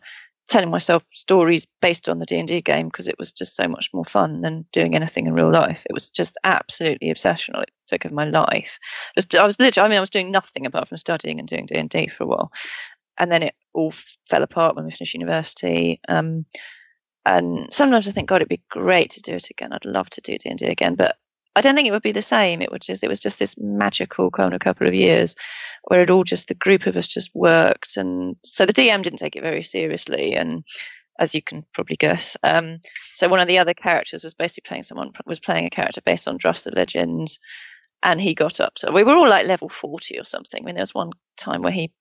[0.50, 4.04] telling myself stories based on the D&D game because it was just so much more
[4.04, 5.86] fun than doing anything in real life.
[5.90, 7.62] It was just absolutely obsessional.
[7.62, 8.78] It took over my life.
[9.18, 12.08] I was literally, I mean, I was doing nothing apart from studying and doing D&D
[12.08, 12.52] for a while.
[13.22, 13.94] And then it all
[14.28, 16.02] fell apart when we finished university.
[16.10, 16.46] Um,
[17.24, 19.72] and sometimes I think, God, it'd be great to do it again.
[19.72, 21.18] I'd love to do D and D again, but
[21.56, 22.64] I don't think it would be the same.
[22.64, 25.36] It would just it was just this magical kind of couple of years
[25.84, 29.20] where it all just the group of us just worked, and so the DM didn't
[29.20, 30.64] take it very seriously, and
[31.20, 32.80] as you can probably guess, um,
[33.14, 36.28] so one of the other characters was basically playing someone was playing a character based
[36.28, 37.38] on Druss the Legend,
[38.02, 38.80] and he got up.
[38.80, 40.64] So we were all like level forty or something.
[40.64, 41.92] I mean, there was one time where he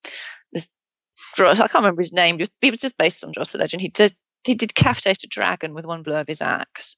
[1.39, 2.41] I can't remember his name.
[2.61, 3.81] He was just based on Druss the Legend.
[3.81, 6.97] He did he did decapitate a dragon with one blow of his axe,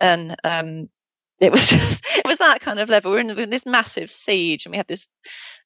[0.00, 0.88] and um,
[1.38, 3.12] it was just it was that kind of level.
[3.12, 5.08] We are in, in this massive siege, and we had this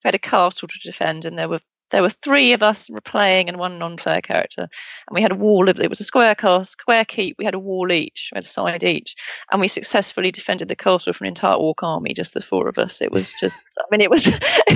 [0.04, 3.48] we had a castle to defend, and there were there were three of us playing
[3.48, 6.64] and one non-player character, and we had a wall of it was a square castle,
[6.64, 7.36] square keep.
[7.38, 9.14] We had a wall each, we had a side each,
[9.52, 12.78] and we successfully defended the castle from an entire orc army, just the four of
[12.78, 13.00] us.
[13.00, 14.26] It was just, I mean, it was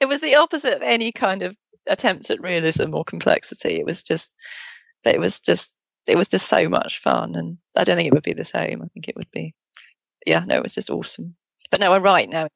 [0.00, 1.56] it was the opposite of any kind of
[1.88, 3.74] attempt at realism or complexity.
[3.74, 4.32] It was just
[5.02, 5.74] but it was just
[6.06, 8.82] it was just so much fun and i don't think it would be the same.
[8.82, 9.54] I think it would be
[10.26, 11.34] yeah no it was just awesome.
[11.70, 12.48] But no i'm right now.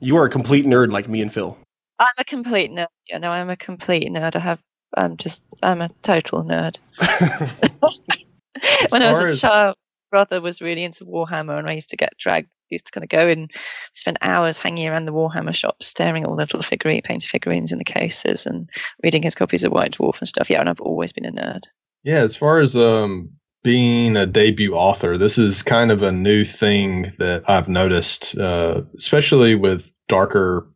[0.00, 1.56] You are a complete nerd like me and phil.
[1.98, 2.88] I'm a complete nerd.
[3.08, 4.36] Yeah no i'm a complete nerd.
[4.36, 4.60] I have
[4.96, 6.78] i'm just i'm a total nerd.
[8.90, 9.76] When i was a child
[10.10, 13.08] brother was really into warhammer and i used to get dragged used to kind of
[13.08, 13.50] go and
[13.94, 17.72] spend hours hanging around the Warhammer shop, staring at all the little figurine, painted figurines
[17.72, 18.70] in the cases, and
[19.02, 20.50] reading his copies of White Dwarf and stuff.
[20.50, 21.64] Yeah, and I've always been a nerd.
[22.02, 23.30] Yeah, as far as um,
[23.62, 28.82] being a debut author, this is kind of a new thing that I've noticed, uh,
[28.96, 30.66] especially with darker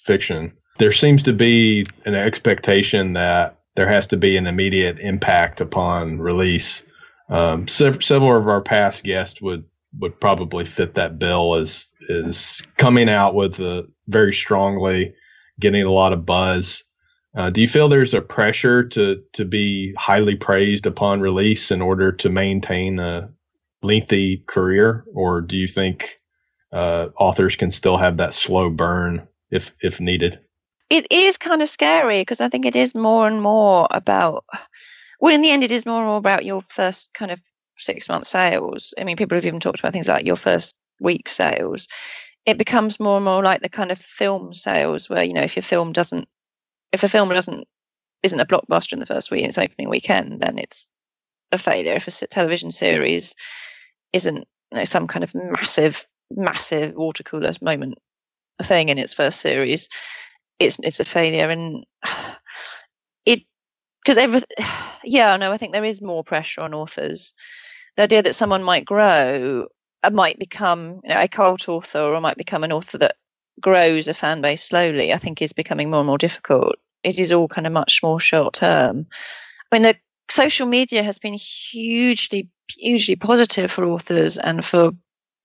[0.00, 0.52] fiction.
[0.78, 6.18] There seems to be an expectation that there has to be an immediate impact upon
[6.18, 6.84] release.
[7.28, 9.64] Um, several of our past guests would
[9.98, 15.14] would probably fit that bill as is coming out with a very strongly,
[15.60, 16.84] getting a lot of buzz,
[17.38, 21.82] uh, do you feel there's a pressure to to be highly praised upon release in
[21.82, 23.30] order to maintain a
[23.82, 26.16] lengthy career, or do you think
[26.72, 30.40] uh, authors can still have that slow burn if if needed?
[30.90, 34.44] It is kind of scary because I think it is more and more about.
[35.20, 37.40] Well, in the end, it is more and more about your first kind of
[37.78, 38.94] six month sales.
[38.98, 41.88] I mean, people have even talked about things like your first week sales.
[42.46, 45.56] It becomes more and more like the kind of film sales where you know if
[45.56, 46.28] your film doesn't
[46.92, 47.66] if a film doesn't
[48.22, 50.86] isn't a blockbuster in the first week, its opening weekend, then it's
[51.52, 51.94] a failure.
[51.94, 53.34] If a television series
[54.12, 57.98] isn't you know, some kind of massive, massive water cooler moment
[58.62, 59.88] thing in its first series,
[60.58, 61.50] it's it's a failure.
[61.50, 61.84] And
[64.08, 64.40] because every
[65.04, 67.34] yeah, no, I think there is more pressure on authors.
[67.96, 69.66] The idea that someone might grow,
[70.02, 73.16] uh, might become you know, a cult author, or might become an author that
[73.60, 76.76] grows a fan base slowly, I think is becoming more and more difficult.
[77.02, 79.06] It is all kind of much more short term.
[79.70, 79.96] I mean, the
[80.30, 84.92] social media has been hugely, hugely positive for authors and for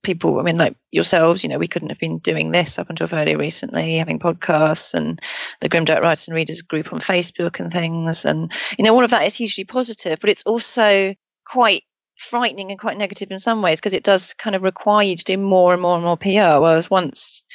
[0.03, 3.07] people, I mean, like yourselves, you know, we couldn't have been doing this up until
[3.07, 5.19] fairly recently, having podcasts and
[5.61, 8.25] the Grimdark Writers and Readers group on Facebook and things.
[8.25, 11.83] And, you know, all of that is hugely positive, but it's also quite
[12.17, 15.23] frightening and quite negative in some ways because it does kind of require you to
[15.23, 16.61] do more and more and more PR.
[16.61, 17.45] Whereas once,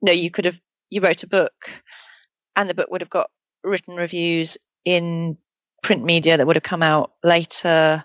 [0.00, 1.70] you know, you could have, you wrote a book
[2.54, 3.30] and the book would have got
[3.64, 5.36] written reviews in
[5.82, 8.04] print media that would have come out later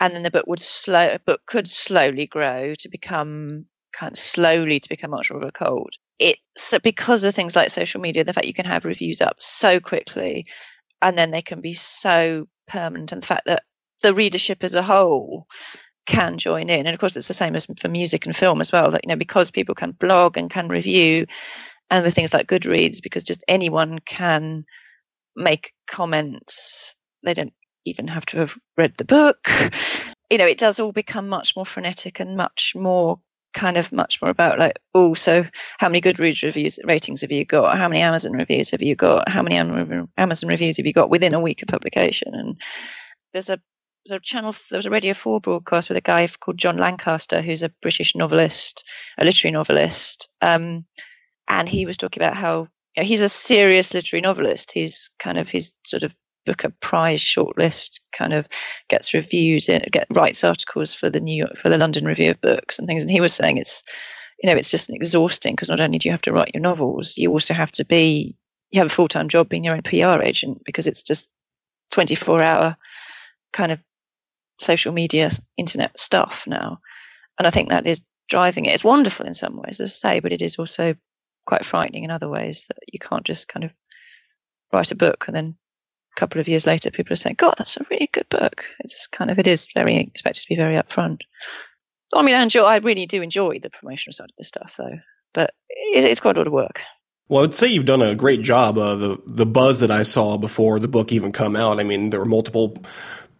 [0.00, 4.78] and then the book would slow book could slowly grow to become kind of slowly
[4.78, 5.96] to become much more of a cult.
[6.18, 9.80] It's because of things like social media, the fact you can have reviews up so
[9.80, 10.46] quickly
[11.02, 13.62] and then they can be so permanent and the fact that
[14.02, 15.46] the readership as a whole
[16.06, 16.86] can join in.
[16.86, 19.08] And of course it's the same as for music and film as well, that you
[19.08, 21.26] know, because people can blog and can review
[21.90, 24.64] and with things like Goodreads, because just anyone can
[25.36, 26.96] make comments.
[27.24, 27.52] They don't
[27.86, 29.48] even have to have read the book.
[30.28, 33.20] You know, it does all become much more frenetic and much more
[33.54, 35.44] kind of much more about like, oh, so
[35.78, 37.78] how many Goodreads reviews ratings have you got?
[37.78, 39.28] How many Amazon reviews have you got?
[39.28, 42.34] How many Amazon reviews have you got within a week of publication?
[42.34, 42.60] And
[43.32, 43.60] there's a
[44.04, 47.42] there's a channel there was a radio 4 broadcast with a guy called john Lanchester
[47.42, 48.84] who's a british novelist
[49.18, 50.84] a literary novelist um,
[51.48, 55.38] and he was talking about how you know, he's a serious literary novelist he's kind
[55.38, 56.14] of his sort of
[56.46, 58.46] Booker Prize shortlist, kind of
[58.88, 62.40] gets reviews in, get writes articles for the New York, for the London Review of
[62.40, 63.02] Books and things.
[63.02, 63.82] And he was saying it's,
[64.42, 67.16] you know, it's just exhausting because not only do you have to write your novels,
[67.16, 68.36] you also have to be,
[68.70, 71.28] you have a full time job being your own PR agent because it's just
[71.90, 72.76] 24 hour
[73.52, 73.80] kind of
[74.58, 76.78] social media, internet stuff now.
[77.38, 78.74] And I think that is driving it.
[78.74, 80.94] It's wonderful in some ways, as I say, but it is also
[81.46, 83.70] quite frightening in other ways that you can't just kind of
[84.72, 85.56] write a book and then
[86.16, 89.30] couple of years later, people are saying, "God, that's a really good book." It's kind
[89.30, 91.20] of it is very expected to be very upfront.
[92.14, 92.64] I mean, I enjoy.
[92.64, 94.98] I really do enjoy the promotional side of this stuff, though.
[95.34, 96.80] But it's quite a lot of work.
[97.28, 98.78] Well, I'd say you've done a great job.
[98.78, 101.80] Uh, the the buzz that I saw before the book even come out.
[101.80, 102.76] I mean, there were multiple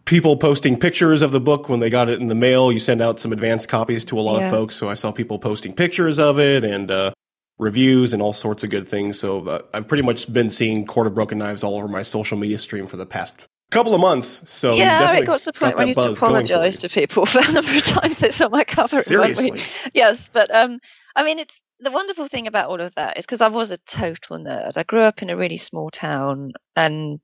[0.05, 2.71] people posting pictures of the book when they got it in the mail.
[2.71, 4.45] You send out some advanced copies to a lot yeah.
[4.45, 7.13] of folks, so I saw people posting pictures of it, and uh,
[7.57, 9.19] reviews and all sorts of good things.
[9.19, 12.37] So uh, I've pretty much been seeing Court of Broken Knives all over my social
[12.37, 14.49] media stream for the past couple of months.
[14.49, 17.41] So yeah, it got to the point where you used to apologize to people for
[17.41, 19.01] the number of times they saw my cover.
[19.01, 20.79] Seriously, yes, but um,
[21.15, 23.77] I mean, it's the wonderful thing about all of that is because I was a
[23.77, 24.77] total nerd.
[24.77, 27.19] I grew up in a really small town, and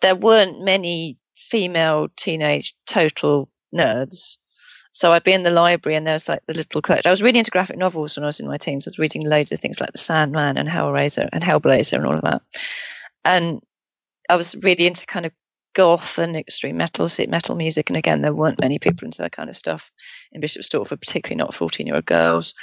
[0.00, 4.38] there weren't many female teenage total nerds.
[4.92, 7.08] So I'd be in the library and there was like the little collection.
[7.08, 8.86] I was really into graphic novels when I was in my teens.
[8.86, 12.16] I was reading loads of things like The Sandman and Hellraiser and Hellblazer and all
[12.16, 12.42] of that.
[13.24, 13.62] And
[14.28, 15.32] I was really into kind of
[15.74, 17.88] goth and extreme metal, metal music.
[17.88, 19.90] And again, there weren't many people into that kind of stuff
[20.32, 22.54] in Bishop Stortford, particularly not 14 year old girls.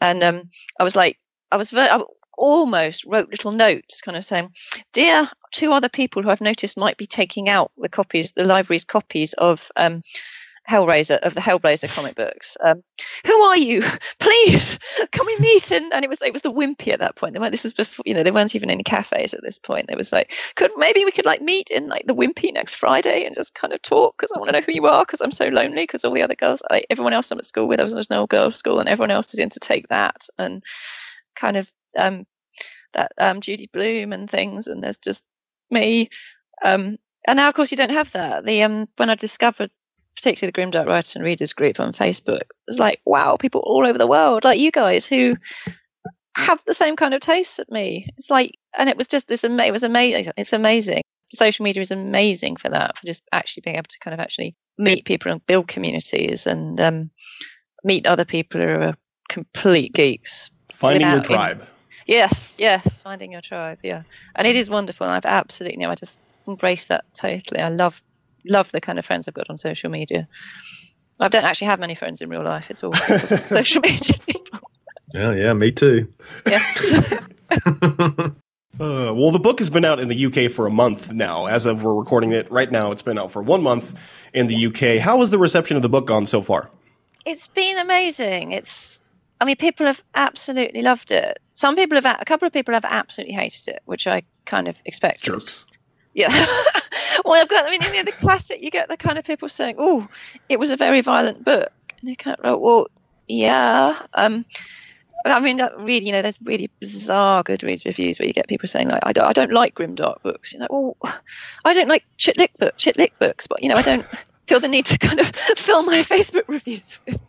[0.00, 0.42] And um,
[0.78, 1.18] I was like,
[1.50, 2.02] I was very, I
[2.36, 4.50] almost wrote little notes kind of saying,
[4.92, 8.84] Dear two other people who I've noticed might be taking out the copies, the library's
[8.84, 10.02] copies of um,
[10.68, 12.56] Hellraiser of the Hellblazer comic books.
[12.62, 12.82] Um,
[13.26, 13.82] who are you?
[14.20, 14.78] Please
[15.12, 15.70] come and meet.
[15.70, 17.32] And, and it was it was the Wimpy at that point.
[17.34, 17.52] They went.
[17.52, 19.86] This was before you know there weren't even any cafes at this point.
[19.88, 23.24] There was like, could maybe we could like meet in like the Wimpy next Friday
[23.24, 25.32] and just kind of talk because I want to know who you are because I'm
[25.32, 27.84] so lonely because all the other girls, like, everyone else I'm at school with, I
[27.84, 30.62] was in no girls' school and everyone else is in to take that and
[31.34, 32.26] kind of um,
[32.92, 34.66] that um, Judy Blume and things.
[34.66, 35.24] And there's just
[35.70, 36.10] me.
[36.64, 38.44] Um, and now, of course, you don't have that.
[38.44, 39.70] The um, when I discovered
[40.16, 43.98] particularly the Grimdark Writers and Readers group on Facebook, it's like, wow, people all over
[43.98, 45.36] the world, like you guys who
[46.36, 48.08] have the same kind of tastes as me.
[48.16, 50.32] It's like, and it was just this, it was amazing.
[50.36, 51.02] It's amazing.
[51.32, 54.54] Social media is amazing for that, for just actually being able to kind of actually
[54.78, 57.10] meet people and build communities and um,
[57.84, 58.94] meet other people who are
[59.28, 60.50] complete geeks.
[60.72, 61.66] Finding your tribe.
[62.06, 63.78] yes, yes, finding your tribe.
[63.82, 64.02] Yeah,
[64.36, 65.06] and it is wonderful.
[65.06, 67.60] And I've absolutely, you know, I just embrace that totally.
[67.60, 68.00] I love
[68.44, 70.28] love the kind of friends I've got on social media.
[71.20, 72.70] I don't actually have many friends in real life.
[72.70, 72.92] It's all
[73.48, 74.60] social media people.
[75.14, 76.12] Yeah, yeah, me too.
[76.46, 76.62] Yeah.
[78.80, 81.46] Uh, well, the book has been out in the UK for a month now.
[81.46, 84.00] As of we're recording it right now, it's been out for one month
[84.32, 85.02] in the UK.
[85.02, 86.70] How has the reception of the book gone so far?
[87.26, 88.52] It's been amazing.
[88.52, 89.00] It's,
[89.40, 91.40] I mean, people have absolutely loved it.
[91.54, 94.76] Some people have, a couple of people have absolutely hated it, which I kind of
[94.84, 95.24] expected.
[95.24, 95.66] Jerks.
[96.18, 96.30] Yeah.
[97.24, 99.76] well, I've got, I mean, in the classic, you get the kind of people saying,
[99.78, 100.08] oh,
[100.48, 101.70] it was a very violent book.
[102.00, 102.88] And you of like, well,
[103.28, 103.96] yeah.
[104.14, 104.44] Um,
[105.24, 108.66] I mean, that really, you know, there's really bizarre Goodreads reviews where you get people
[108.66, 110.52] saying, like, I don't, I don't like grimdark books.
[110.52, 110.96] You know, well,
[111.64, 114.04] I don't like chit lit book, chit lit books, but, you know, I don't
[114.48, 117.20] feel the need to kind of fill my Facebook reviews with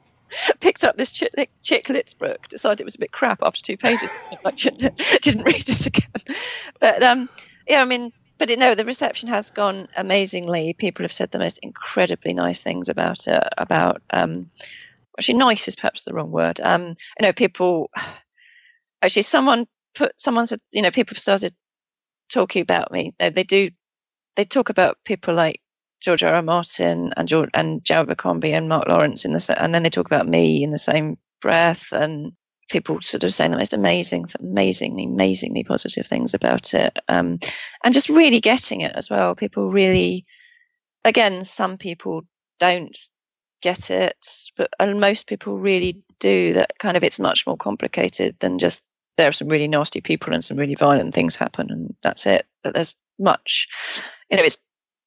[0.60, 1.32] picked up this chick,
[1.62, 1.88] chick
[2.18, 4.12] book, decided it was a bit crap after two pages,
[4.46, 6.36] I didn't read it again.
[6.80, 7.30] But um,
[7.68, 10.74] yeah, I mean, but no, the reception has gone amazingly.
[10.74, 13.44] People have said the most incredibly nice things about it.
[13.58, 14.50] About um,
[15.18, 16.60] actually, nice is perhaps the wrong word.
[16.62, 17.92] Um, you know, people
[19.02, 21.54] actually, someone put someone said, you know, people started
[22.30, 23.14] talking about me.
[23.20, 23.72] They, they do.
[24.38, 25.62] They talk about people like
[26.00, 26.34] George R.
[26.34, 26.42] R.
[26.42, 30.06] Martin and George and Joe Abercrombie and Mark Lawrence in the and then they talk
[30.06, 32.32] about me in the same breath and
[32.70, 37.40] people sort of saying the most amazing, amazingly, amazingly positive things about it, um,
[37.84, 39.36] and just really getting it as well.
[39.36, 40.26] People really,
[41.04, 42.24] again, some people
[42.60, 42.98] don't
[43.62, 44.18] get it,
[44.56, 46.54] but most people really do.
[46.54, 48.84] That kind of it's much more complicated than just
[49.18, 52.46] there are some really nasty people and some really violent things happen, and that's it.
[52.64, 53.68] That there's much,
[54.30, 54.58] you know, it's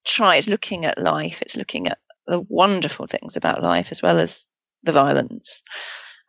[0.04, 4.18] try it's looking at life it's looking at the wonderful things about life as well
[4.18, 4.46] as
[4.82, 5.62] the violence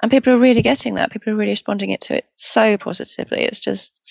[0.03, 1.11] and people are really getting that.
[1.11, 3.39] People are really responding it to it so positively.
[3.39, 4.01] It's just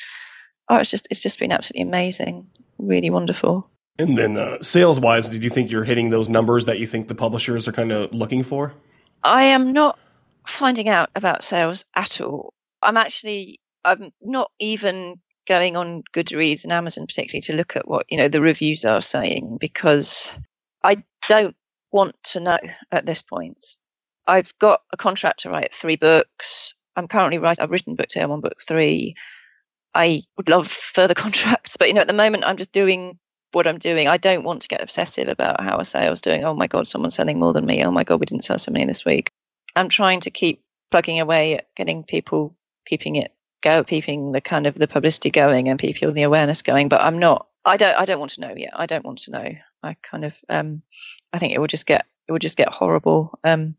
[0.70, 2.48] oh it's just it's just been absolutely amazing.
[2.78, 3.68] Really wonderful.
[3.98, 7.08] And then uh, sales wise did you think you're hitting those numbers that you think
[7.08, 8.72] the publishers are kind of looking for?
[9.22, 9.98] I am not
[10.46, 12.54] finding out about sales at all.
[12.80, 18.10] I'm actually i'm not even going on Goodreads and Amazon particularly to look at what
[18.10, 20.34] you know the reviews are saying because
[20.82, 21.54] I don't
[21.90, 22.58] want to know
[22.90, 23.62] at this point.
[24.26, 26.74] I've got a contract to write three books.
[26.96, 27.62] I'm currently writing.
[27.62, 28.20] I've written book two.
[28.20, 29.14] I'm on book three.
[29.94, 33.18] I would love further contracts, but you know, at the moment, I'm just doing
[33.52, 34.08] what I'm doing.
[34.08, 36.44] I don't want to get obsessive about how a sale's doing.
[36.44, 37.84] Oh my god, someone's selling more than me.
[37.84, 39.30] Oh my god, we didn't sell so many this week.
[39.76, 40.62] I'm trying to keep
[40.92, 42.54] plugging away at getting people
[42.86, 46.88] keeping it go keeping the kind of the publicity going and people the awareness going
[46.88, 49.30] but i'm not i don't i don't want to know yet i don't want to
[49.30, 49.48] know
[49.82, 50.82] i kind of um
[51.32, 53.74] i think it will just get it will just get horrible um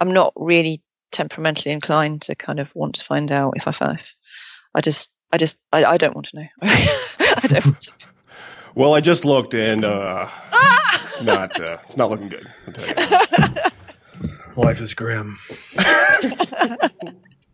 [0.00, 0.82] i'm not really
[1.12, 4.02] temperamentally inclined to kind of want to find out if i find
[4.74, 7.92] i just i just i, I don't want to know i don't want to
[8.74, 11.02] well i just looked and uh ah!
[11.04, 13.60] it's not uh, it's not looking good i'll tell you
[14.62, 15.38] life is grim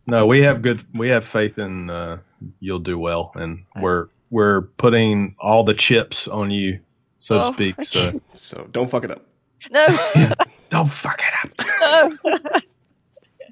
[0.05, 0.83] no, we have good.
[0.93, 2.19] We have faith in uh,
[2.59, 6.79] you'll do well, and we're we're putting all the chips on you,
[7.19, 7.81] so oh, to speak.
[7.83, 9.25] So so don't fuck it up.
[9.71, 9.85] No,
[10.73, 11.53] don't fuck it
[11.93, 12.63] up.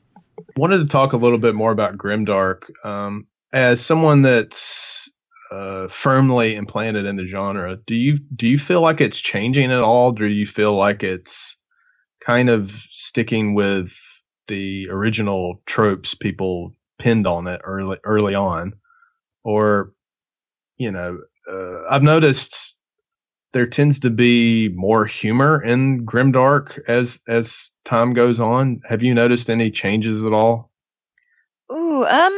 [0.58, 2.64] Wanted to talk a little bit more about Grimdark.
[2.84, 5.08] Um, as someone that's
[5.52, 9.82] uh, firmly implanted in the genre, do you do you feel like it's changing at
[9.82, 10.12] all?
[10.12, 11.58] Do you feel like it's
[12.26, 13.96] kind of sticking with
[14.48, 18.74] the original tropes people pinned on it early early on,
[19.44, 19.94] or
[20.78, 22.76] you know, uh, I've noticed
[23.54, 28.82] there tends to be more humor in Grimdark as as time goes on.
[28.88, 30.72] Have you noticed any changes at all?
[31.72, 32.34] Ooh, um,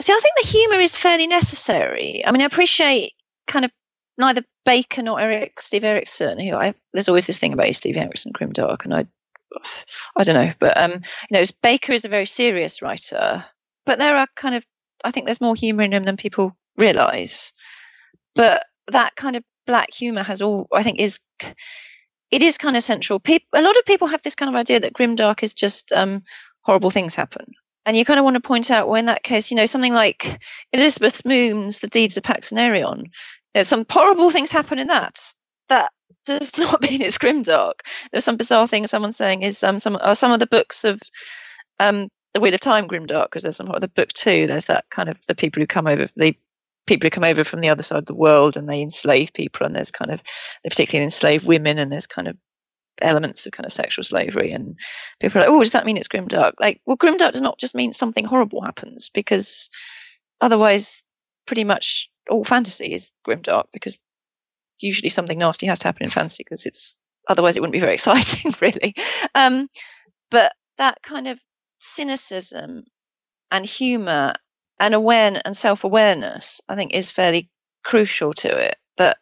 [0.00, 2.24] see, I think the humor is fairly necessary.
[2.24, 3.12] I mean, I appreciate
[3.46, 3.70] kind of
[4.18, 6.38] neither Bakker nor Eric Steve Erikson.
[6.38, 9.06] Who I there's always this thing about Steve Erikson Grimdark, and I
[10.16, 11.00] I don't know, but um, you
[11.32, 13.44] know, Bakker is a very serious writer,
[13.84, 14.64] but there are kind of
[15.04, 17.52] I think there's more humour in him than people realise.
[18.34, 21.20] But that kind of black humour has all I think is
[22.30, 23.20] it is kind of central.
[23.20, 26.22] People, a lot of people have this kind of idea that grimdark is just um,
[26.62, 27.52] horrible things happen,
[27.84, 29.92] and you kind of want to point out, well, in that case, you know, something
[29.92, 30.42] like
[30.72, 33.10] Elizabeth Moon's The Deeds of Paksenarrion, you
[33.54, 35.20] know, some horrible things happen in that.
[35.68, 35.92] That
[36.24, 37.80] does not mean it's grimdark.
[38.10, 41.00] There's some bizarre thing someone's saying is um, some are some of the books of
[41.80, 44.46] um, the Wheel of Time grimdark because there's some of the book too.
[44.46, 46.36] There's that kind of the people who come over the
[46.92, 49.66] people who come over from the other side of the world and they enslave people
[49.66, 50.22] and there's kind of
[50.62, 52.36] they particularly enslave women and there's kind of
[53.00, 54.78] elements of kind of sexual slavery and
[55.18, 57.74] people are like oh does that mean it's grimdark like well grimdark does not just
[57.74, 59.70] mean something horrible happens because
[60.40, 61.02] otherwise
[61.46, 63.98] pretty much all fantasy is grimdark because
[64.82, 66.96] usually something nasty has to happen in fantasy because it's
[67.28, 68.94] otherwise it wouldn't be very exciting, really.
[69.34, 69.68] Um,
[70.30, 71.40] but that kind of
[71.78, 72.84] cynicism
[73.50, 74.34] and humor
[74.82, 77.48] and awareness and self-awareness, I think, is fairly
[77.84, 78.76] crucial to it.
[78.96, 79.16] That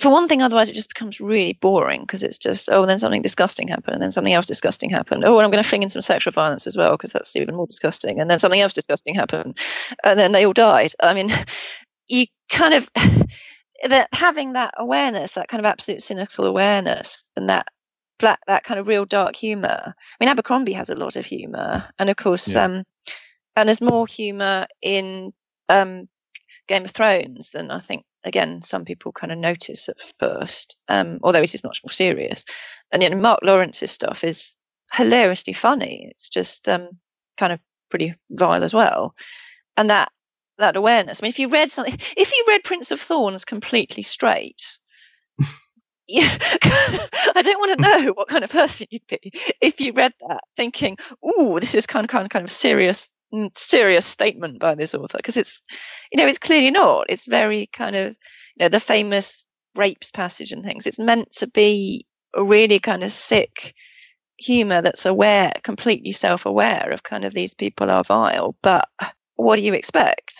[0.00, 3.22] for one thing, otherwise it just becomes really boring because it's just oh, then something
[3.22, 5.24] disgusting happened, and then something else disgusting happened.
[5.24, 7.54] Oh, and I'm going to fling in some sexual violence as well because that's even
[7.54, 8.20] more disgusting.
[8.20, 9.56] And then something else disgusting happened,
[10.02, 10.92] and then they all died.
[11.00, 11.30] I mean,
[12.08, 12.90] you kind of
[13.88, 17.68] that having that awareness, that kind of absolute cynical awareness, and that
[18.18, 19.94] black, that kind of real dark humor.
[19.94, 22.64] I mean, Abercrombie has a lot of humor, and of course, yeah.
[22.64, 22.84] um,
[23.56, 25.32] and there's more humor in
[25.68, 26.08] um,
[26.66, 28.04] Game of Thrones than I think.
[28.26, 32.46] Again, some people kind of notice at first, um, although it is much more serious.
[32.90, 34.56] And you know, Mark Lawrence's stuff is
[34.94, 36.08] hilariously funny.
[36.10, 36.88] It's just um,
[37.36, 39.14] kind of pretty vile as well.
[39.76, 40.10] And that
[40.56, 41.20] that awareness.
[41.20, 44.62] I mean, if you read something, if you read Prince of Thorns completely straight,
[46.08, 50.14] yeah, I don't want to know what kind of person you'd be if you read
[50.26, 53.10] that thinking, "Oh, this is kind of kind of kind of serious
[53.56, 55.62] serious statement by this author," because it's,
[56.12, 57.06] you know, it's clearly not.
[57.08, 58.08] It's very kind of,
[58.56, 60.86] you know, the famous rapes passage and things.
[60.86, 63.74] It's meant to be a really kind of sick
[64.38, 68.88] humor that's aware, completely self-aware of kind of these people are vile, but
[69.36, 70.34] what do you expect?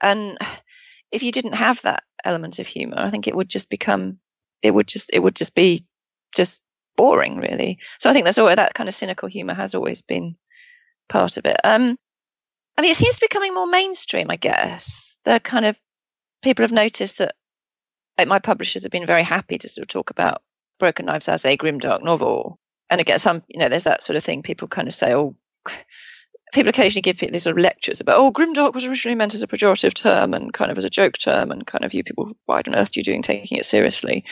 [0.00, 0.38] And
[1.12, 4.18] if you didn't have that element of humor, I think it would just become,
[4.62, 5.86] it would just, it would just be
[6.34, 6.62] just
[6.96, 7.78] boring, really.
[7.98, 10.36] So I think that's all that kind of cynical humor has always been
[11.08, 11.56] part of it.
[11.64, 11.96] Um,
[12.78, 15.16] I mean, it seems to be becoming more mainstream, I guess.
[15.24, 15.76] The kind of
[16.42, 17.34] people have noticed that
[18.16, 20.42] like my publishers have been very happy to sort of talk about
[20.78, 22.60] Broken Knives as a grimdark novel.
[22.88, 24.42] And again, some, you know, there's that sort of thing.
[24.42, 25.34] People kind of say, oh,
[26.52, 29.48] people occasionally give these sort of lectures about, oh, grimdark was originally meant as a
[29.48, 32.62] pejorative term and kind of as a joke term, and kind of you people, why
[32.64, 34.24] on earth are you doing taking it seriously?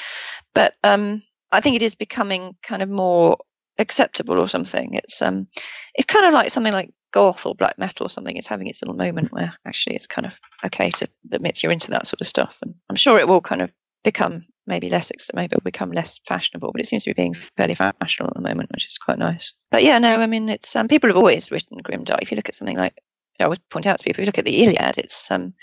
[0.55, 1.21] But um,
[1.51, 3.39] I think it is becoming kind of more
[3.79, 4.95] acceptable or something.
[4.95, 5.49] It's um,
[5.97, 8.37] it's kind of like something like goth or black metal or something.
[8.37, 10.35] It's having its little moment where actually it's kind of
[10.65, 13.63] okay to admit you're into that sort of stuff, and I'm sure it will kind
[13.63, 13.71] of
[14.05, 17.75] become maybe less maybe it'll become less fashionable but it seems to be being fairly
[17.75, 19.53] fashionable at the moment which is quite nice.
[19.71, 22.49] But yeah no i mean it's um, people have always written grimdark if you look
[22.49, 22.95] at something like
[23.41, 25.55] i always point out to people if you look at the iliad it's um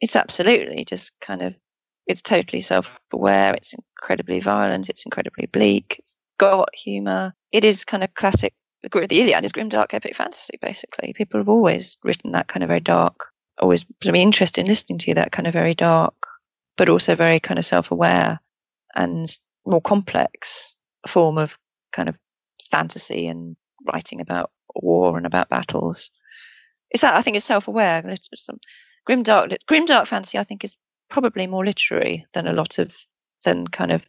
[0.00, 1.54] it's absolutely just kind of
[2.06, 7.34] it's totally self-aware it's incredibly violent it's incredibly bleak it's got humor.
[7.52, 11.48] It is kind of classic the iliad is grim, dark epic fantasy basically people have
[11.48, 13.26] always written that kind of very dark
[13.60, 16.14] always been interested in listening to that kind of very dark
[16.76, 18.40] but also very kind of self-aware
[18.94, 20.76] and more complex
[21.06, 21.58] form of
[21.92, 22.16] kind of
[22.70, 23.56] fantasy and
[23.92, 26.10] writing about war and about battles.
[26.92, 28.02] Is that I think is self-aware.
[28.34, 28.58] Some
[29.08, 30.74] grimdark grimdark fantasy I think is
[31.10, 32.96] probably more literary than a lot of
[33.44, 34.02] than kind of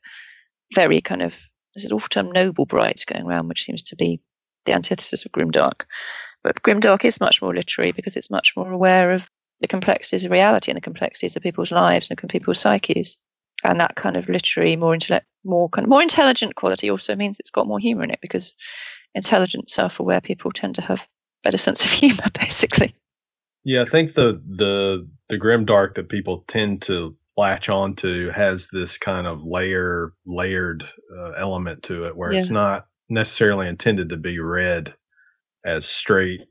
[0.74, 1.36] very kind of
[1.76, 4.22] this is awful term noble bright going around, which seems to be
[4.70, 5.86] the antithesis of grimdark.
[6.44, 9.30] But grimdark is much more literary because it's much more aware of
[9.62, 13.18] the complexities of reality and the complexities of people's lives and people's psyches.
[13.64, 17.38] And that kind of literary, more intellect, more kind of more intelligent quality also means
[17.40, 18.56] it's got more humor in it because
[19.16, 21.08] intelligent, self-aware people tend to have
[21.44, 22.96] better sense of humor, basically.
[23.66, 28.70] Yeah, I think the the the grim dark that people tend to latch onto has
[28.72, 32.40] this kind of layer layered uh, element to it, where yeah.
[32.40, 34.94] it's not necessarily intended to be read
[35.66, 36.42] as straight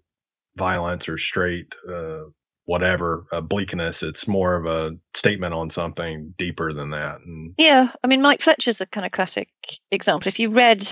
[0.57, 2.25] violence or straight uh,
[2.67, 4.03] whatever bleakness.
[4.03, 7.21] It's more of a statement on something deeper than that.
[7.25, 9.49] And yeah, I mean, Mike Fletcher's a kind of classic
[9.91, 10.29] example.
[10.29, 10.87] If you read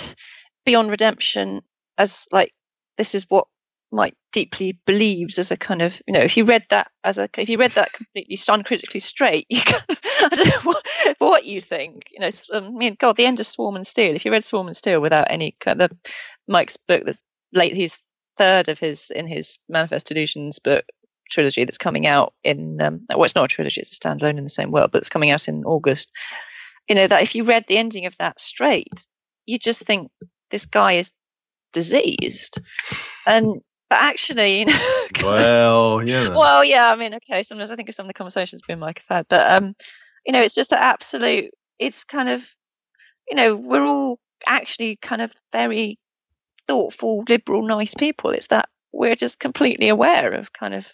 [0.65, 1.61] Beyond Redemption
[1.99, 2.53] as like
[2.97, 3.47] this is what
[3.93, 7.29] Mike deeply believes as a kind of you know if you read that as a
[7.39, 10.87] if you read that completely uncritically straight you of, I don't know what,
[11.19, 14.15] what you think you know um, I mean God the end of Swarm and Steel
[14.15, 15.93] if you read Swarm and Steel without any kind of
[16.49, 17.23] Mike's book that's
[17.53, 17.99] late he's
[18.37, 20.85] third of his in his Manifest Delusions book
[21.29, 24.45] trilogy that's coming out in um, well, it's not a trilogy; it's a standalone in
[24.45, 26.11] the same world, but it's coming out in August.
[26.89, 29.07] You know that if you read the ending of that straight,
[29.47, 30.11] you just think
[30.51, 31.13] this guy is
[31.73, 32.61] diseased,
[33.27, 34.79] and but actually, you know,
[35.23, 36.91] well, yeah, well, yeah.
[36.91, 37.43] I mean, okay.
[37.43, 39.75] Sometimes I think of some of the conversations being Mike have had, but um,
[40.25, 41.51] you know, it's just an absolute.
[41.79, 42.43] It's kind of,
[43.29, 45.99] you know, we're all actually kind of very
[46.67, 48.31] thoughtful, liberal, nice people.
[48.31, 50.87] It's that we're just completely aware of kind of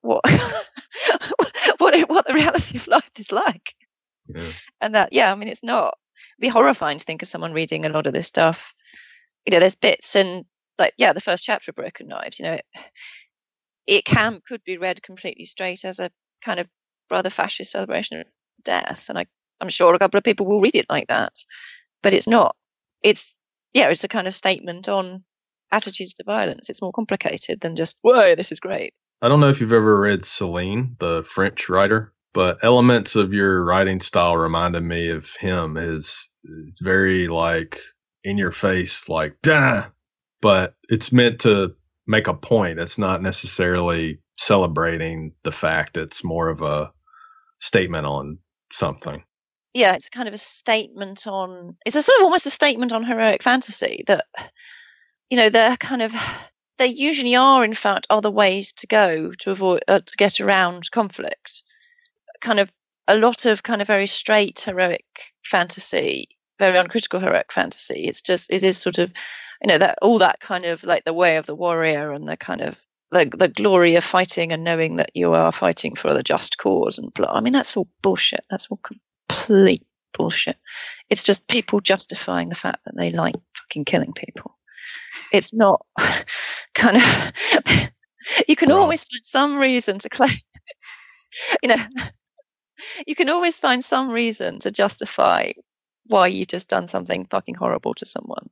[0.00, 0.24] what
[1.78, 3.74] what what the reality of life is like.
[4.26, 4.52] Yeah.
[4.80, 5.98] And that, yeah, I mean, it's not
[6.38, 8.72] it'd be horrifying to think of someone reading a lot of this stuff.
[9.46, 10.44] You know, there's bits and
[10.80, 12.38] like, yeah, the first chapter of Broken Knives.
[12.38, 12.64] You know, it,
[13.86, 16.10] it can could be read completely straight as a
[16.42, 16.66] kind of
[17.10, 18.26] rather fascist celebration of
[18.64, 19.26] death, and I,
[19.60, 21.34] I'm sure a couple of people will read it like that,
[22.02, 22.56] but it's not.
[23.02, 23.36] It's
[23.72, 25.22] yeah, it's a kind of statement on
[25.72, 26.68] attitudes to violence.
[26.68, 28.92] It's more complicated than just, whoa, this is great.
[29.22, 33.64] I don't know if you've ever read Celine, the French writer, but elements of your
[33.64, 35.76] writing style reminded me of him.
[35.76, 36.28] Is
[36.80, 37.80] very like
[38.24, 39.88] in your face, like Dah!
[40.40, 41.74] But it's meant to
[42.06, 42.78] make a point.
[42.78, 45.96] It's not necessarily celebrating the fact.
[45.96, 46.92] It's more of a
[47.60, 48.38] statement on
[48.72, 49.22] something.
[49.74, 51.76] Yeah, it's kind of a statement on.
[51.86, 54.24] It's a sort of almost a statement on heroic fantasy that
[55.30, 56.12] you know, they're kind of
[56.78, 60.90] there usually are, in fact, other ways to go to avoid uh, to get around
[60.90, 61.62] conflict.
[62.40, 62.70] Kind of
[63.06, 65.04] a lot of kind of very straight heroic
[65.44, 66.28] fantasy
[66.60, 68.04] very uncritical heroic fantasy.
[68.04, 69.10] It's just it is sort of
[69.62, 72.36] you know that all that kind of like the way of the warrior and the
[72.36, 72.78] kind of
[73.10, 76.98] the the glory of fighting and knowing that you are fighting for the just cause
[76.98, 77.32] and blah.
[77.32, 78.44] I mean that's all bullshit.
[78.48, 79.84] That's all complete
[80.16, 80.58] bullshit.
[81.08, 84.56] It's just people justifying the fact that they like fucking killing people.
[85.32, 85.84] It's not
[86.74, 87.32] kind of
[88.48, 90.36] you can always find some reason to claim
[91.62, 91.76] you know
[93.06, 95.52] you can always find some reason to justify
[96.06, 98.48] why you just done something fucking horrible to someone.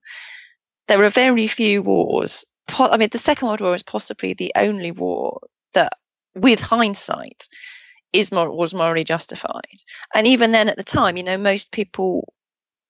[0.87, 2.45] There are very few wars.
[2.79, 5.41] I mean, the Second World War is possibly the only war
[5.75, 5.93] that,
[6.35, 7.49] with hindsight,
[8.13, 9.83] is more, was morally justified.
[10.15, 12.33] And even then, at the time, you know, most people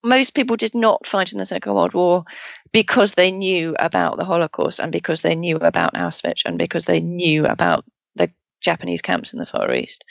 [0.04, 2.24] most people did not fight in the Second World War
[2.72, 7.00] because they knew about the Holocaust and because they knew about Auschwitz and because they
[7.00, 7.84] knew about
[8.14, 8.30] the
[8.60, 10.04] Japanese camps in the Far East.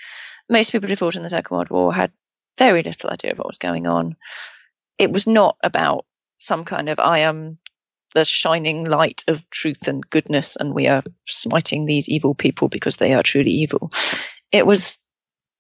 [0.50, 2.12] Most people who fought in the Second World War had
[2.58, 4.16] very little idea of what was going on.
[4.98, 6.06] It was not about
[6.38, 7.58] some kind of I am
[8.14, 12.98] the shining light of truth and goodness, and we are smiting these evil people because
[12.98, 13.92] they are truly evil.
[14.52, 14.98] It was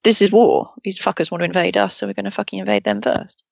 [0.03, 0.71] this is war.
[0.83, 3.43] These fuckers want to invade us, so we're going to fucking invade them first.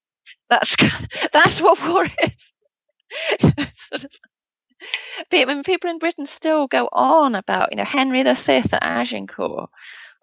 [0.50, 0.76] That's
[1.34, 2.54] that's what war is.
[3.74, 4.12] sort of,
[5.32, 9.70] when people in Britain still go on about, you know, Henry V at Agincourt,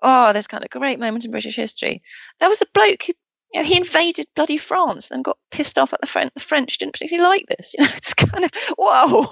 [0.02, 2.02] oh, this kind of a great moment in British history.
[2.40, 3.12] There was a bloke who,
[3.54, 6.32] you know, he invaded bloody France and got pissed off at the French.
[6.34, 7.74] The French didn't particularly like this.
[7.78, 9.26] You know, it's kind of whoa.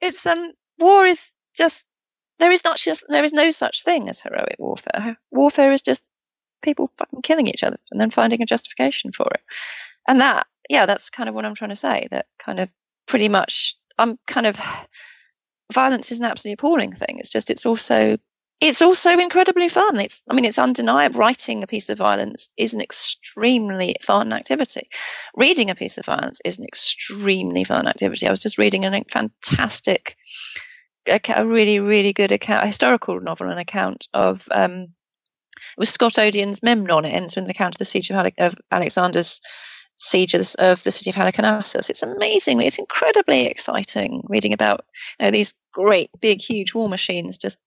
[0.00, 1.84] It's um, war is just
[2.38, 5.16] there is not just there is no such thing as heroic warfare.
[5.30, 6.04] Warfare is just
[6.62, 9.40] people fucking killing each other and then finding a justification for it.
[10.08, 12.08] And that, yeah, that's kind of what I'm trying to say.
[12.10, 12.68] That kind of
[13.06, 14.58] pretty much, I'm kind of
[15.72, 17.18] violence is an absolutely appalling thing.
[17.18, 18.18] It's just it's also
[18.60, 20.00] it's also incredibly fun.
[20.00, 21.18] It's, I mean, it's undeniable.
[21.18, 24.88] Writing a piece of violence is an extremely fun activity.
[25.36, 28.26] Reading a piece of violence is an extremely fun activity.
[28.26, 30.16] I was just reading a fantastic,
[31.06, 36.18] a really, really good account, a historical novel, an account of, um, it was Scott
[36.18, 37.04] Oden's Memnon.
[37.04, 39.40] It ends with an account of the siege of, of Alexander's
[39.98, 41.90] siege of the, of the, city of Halicarnassus.
[41.90, 42.60] It's amazing.
[42.62, 44.84] It's incredibly exciting reading about
[45.20, 47.58] you know, these great, big, huge war machines just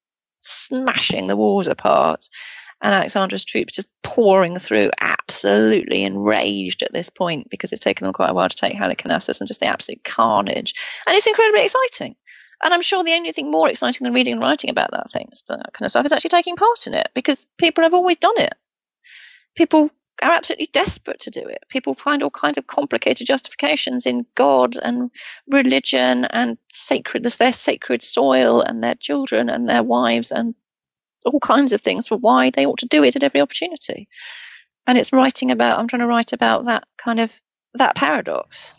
[0.42, 2.30] smashing the walls apart.
[2.82, 8.14] And Alexandra's troops just pouring through, absolutely enraged at this point because it's taken them
[8.14, 10.74] quite a while to take Halicarnassus and just the absolute carnage.
[11.06, 12.16] And it's incredibly exciting.
[12.64, 15.30] And I'm sure the only thing more exciting than reading and writing about that thing,
[15.48, 18.38] that kind of stuff, is actually taking part in it because people have always done
[18.38, 18.54] it.
[19.56, 19.90] People
[20.22, 21.64] are absolutely desperate to do it.
[21.70, 25.12] People find all kinds of complicated justifications in God and
[25.48, 30.56] religion and sacred, their sacred soil and their children and their wives and
[31.26, 34.08] all kinds of things for why they ought to do it at every opportunity.
[34.88, 37.32] And it's writing about, I'm trying to write about that kind of,
[37.76, 38.74] that paradox.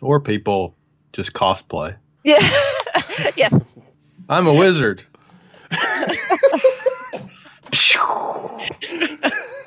[0.00, 0.74] Or people
[1.12, 1.96] just cosplay.
[2.24, 2.40] Yeah.
[3.36, 3.78] yes.
[4.28, 5.04] I'm a wizard.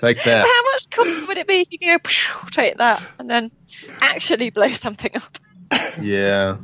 [0.00, 0.46] Take that.
[0.46, 1.98] How much cooler would it be if you go
[2.50, 3.50] take that and then
[4.00, 5.38] actually blow something up?
[6.00, 6.58] Yeah.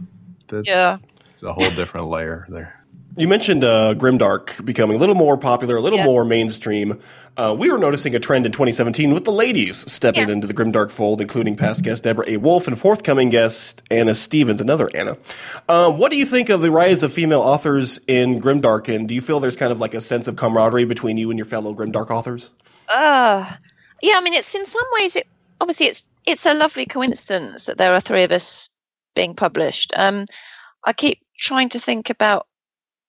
[0.65, 0.99] yeah.
[1.33, 2.82] It's a whole different layer there.
[3.17, 6.07] You mentioned uh, Grimdark becoming a little more popular, a little yeah.
[6.07, 6.99] more mainstream.
[7.37, 10.33] Uh, we were noticing a trend in 2017 with the ladies stepping yeah.
[10.33, 12.39] into the Grimdark fold, including past guest Deborah A.
[12.39, 15.19] Wolf and forthcoming guest Anna Stephens, another Anna.
[15.69, 19.15] Uh, what do you think of the rise of female authors in Grimdark, and do
[19.15, 21.75] you feel there's kind of like a sense of camaraderie between you and your fellow
[21.75, 22.51] Grimdark authors?
[22.89, 23.45] Uh,
[24.01, 25.27] yeah, I mean, it's in some ways, it
[25.61, 28.69] obviously it's it's a lovely coincidence that there are three of us
[29.15, 29.93] being published.
[29.97, 30.27] Um,
[30.85, 32.47] I keep trying to think about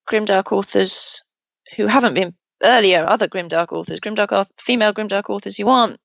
[0.09, 1.23] grimdark authors
[1.75, 2.33] who haven't been
[2.63, 5.99] earlier, other grimdark authors, grimdark female grimdark authors who aren't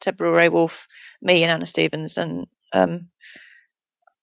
[0.00, 0.48] Deborah A.
[0.48, 0.86] Wolf,
[1.22, 3.08] me, and Anna Stephens, and um,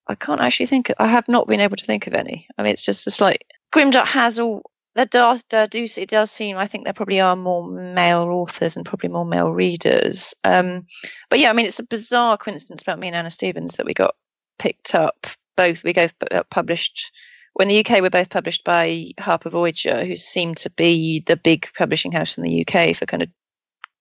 [0.08, 0.92] I can't actually think.
[1.00, 2.48] I have not been able to think of any.
[2.58, 3.44] I mean, it's just a slight.
[3.74, 4.64] Grimdark has all
[4.96, 8.86] that does, does it does seem I think there probably are more male authors and
[8.86, 10.34] probably more male readers.
[10.44, 10.86] Um,
[11.30, 13.94] but yeah, I mean it's a bizarre coincidence about me and Anna Stephens that we
[13.94, 14.16] got
[14.60, 15.84] picked up both.
[15.84, 16.14] We both
[16.50, 17.12] published
[17.54, 21.68] when the UK were both published by Harper Voyager, who seemed to be the big
[21.78, 23.30] publishing house in the UK for kind of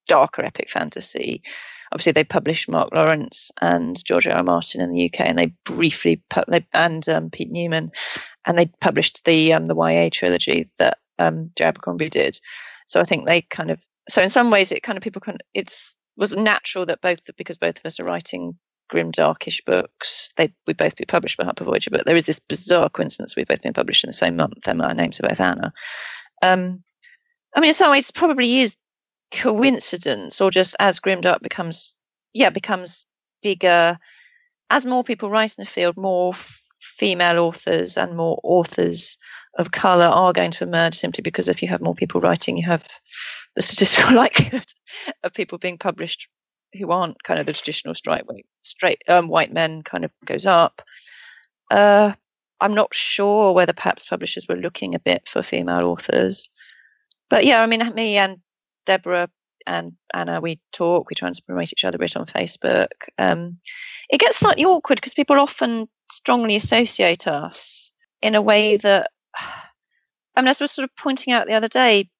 [0.06, 1.42] darker epic fantasy.
[1.92, 4.34] Obviously, they published Mark Lawrence and George R.
[4.34, 4.42] R.
[4.44, 7.90] Martin in the UK, and they briefly they, and um, Pete Newman,
[8.46, 12.40] and they published the um, the YA trilogy that um, Joe Abercrombie did.
[12.86, 15.38] So I think they kind of so in some ways it kind of people can
[15.54, 18.56] it's was natural that both because both of us are writing
[18.90, 20.32] grim darkish books.
[20.36, 23.48] They would both be published by Harper Voyager, but there is this bizarre coincidence we've
[23.48, 25.72] both been published in the same month, and our names are both Anna.
[26.42, 26.78] Um,
[27.56, 28.76] I mean, in some ways, probably is
[29.32, 31.96] coincidence, or just as grimdark becomes,
[32.34, 33.06] yeah, becomes
[33.42, 33.98] bigger.
[34.68, 36.34] As more people write in the field, more
[36.80, 39.18] female authors and more authors
[39.58, 42.64] of color are going to emerge simply because if you have more people writing, you
[42.66, 42.86] have
[43.56, 44.66] the statistical likelihood
[45.22, 46.28] of people being published
[46.78, 48.22] who aren't kind of the traditional straight
[48.62, 50.82] straight um, white men kind of goes up.
[51.70, 52.12] Uh,
[52.60, 56.48] I'm not sure whether perhaps publishers were looking a bit for female authors,
[57.28, 58.38] but yeah, I mean, me and
[58.86, 59.28] Deborah
[59.66, 62.88] and Anna, we talk, we try and promote each other a bit on Facebook.
[63.18, 63.58] Um,
[64.10, 69.10] it gets slightly awkward because people often strongly associate us in a way that,
[70.36, 72.10] I mean, as we were sort of pointing out the other day,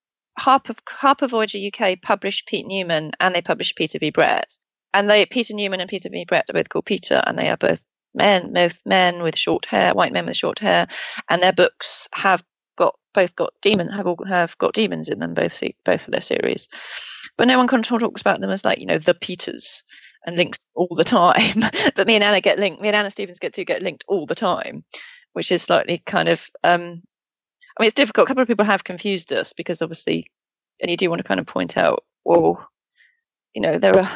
[0.41, 4.11] Harper, Harper Voyager UK published Pete Newman and they published Peter V.
[4.11, 4.59] Brett.
[4.95, 6.25] And they, Peter Newman and Peter V.
[6.25, 7.85] Brett are both called Peter, and they are both
[8.15, 10.89] men, both men with short hair, white men with short hair,
[11.29, 12.43] and their books have
[12.77, 16.21] got both got demon have all have got demons in them both both of their
[16.21, 16.69] series,
[17.37, 19.85] but no one kind of talks about them as like you know the Peters
[20.27, 21.61] and links all the time.
[21.95, 22.81] but me and Anna get linked.
[22.81, 24.83] Me and Anna Stephens get to get linked all the time,
[25.35, 26.49] which is slightly kind of.
[26.65, 27.03] um
[27.81, 28.27] I mean, it's difficult.
[28.27, 30.31] A couple of people have confused us because obviously,
[30.83, 32.69] and you do want to kind of point out, well,
[33.55, 34.11] you know, there are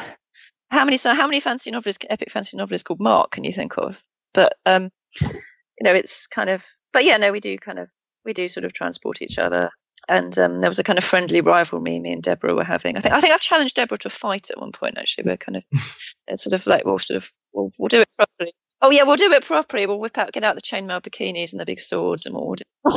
[0.69, 3.79] how many so how many fantasy novelists, epic fantasy novelists called Mark can you think
[3.79, 3.97] of?
[4.35, 6.63] But um, you know, it's kind of.
[6.93, 7.89] But yeah, no, we do kind of
[8.23, 9.71] we do sort of transport each other.
[10.07, 12.97] And um, there was a kind of friendly rivalry me and Deborah were having.
[12.97, 14.99] I think I think I've challenged Deborah to a fight at one point.
[14.99, 18.53] Actually, we're kind of sort of like we'll sort of we'll, we'll do it properly.
[18.85, 19.87] Oh yeah, we'll do it properly.
[19.87, 22.53] We'll whip out, get out the chainmail bikinis and the big swords, and we'll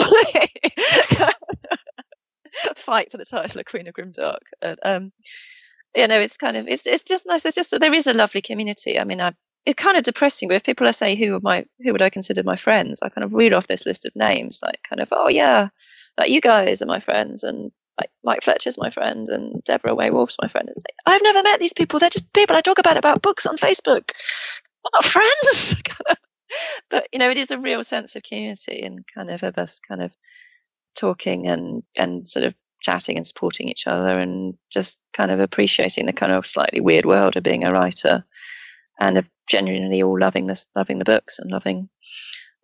[2.77, 4.43] fight for the title of Queen of Grimdark.
[4.61, 5.13] And, um,
[5.97, 7.41] you know, it's kind of it's it's just nice.
[7.43, 9.01] There's just there is a lovely community.
[9.01, 9.33] I mean, I
[9.65, 10.49] it's kind of depressing.
[10.49, 13.09] But if people are saying who are my who would I consider my friends, I
[13.09, 15.69] kind of read off this list of names, like kind of oh yeah,
[16.19, 20.11] like you guys are my friends, and like Mike Fletcher's my friend, and Deborah A.
[20.11, 20.69] Wolf's my friend.
[21.07, 21.99] I've never met these people.
[21.99, 24.11] They're just people I talk about about books on Facebook.
[24.95, 25.75] Not friends.
[26.91, 29.79] but you know, it is a real sense of community and kind of of us
[29.81, 30.15] kind of
[30.95, 36.07] talking and and sort of chatting and supporting each other and just kind of appreciating
[36.07, 38.25] the kind of slightly weird world of being a writer
[39.01, 41.89] and of genuinely all loving this, loving the books and loving,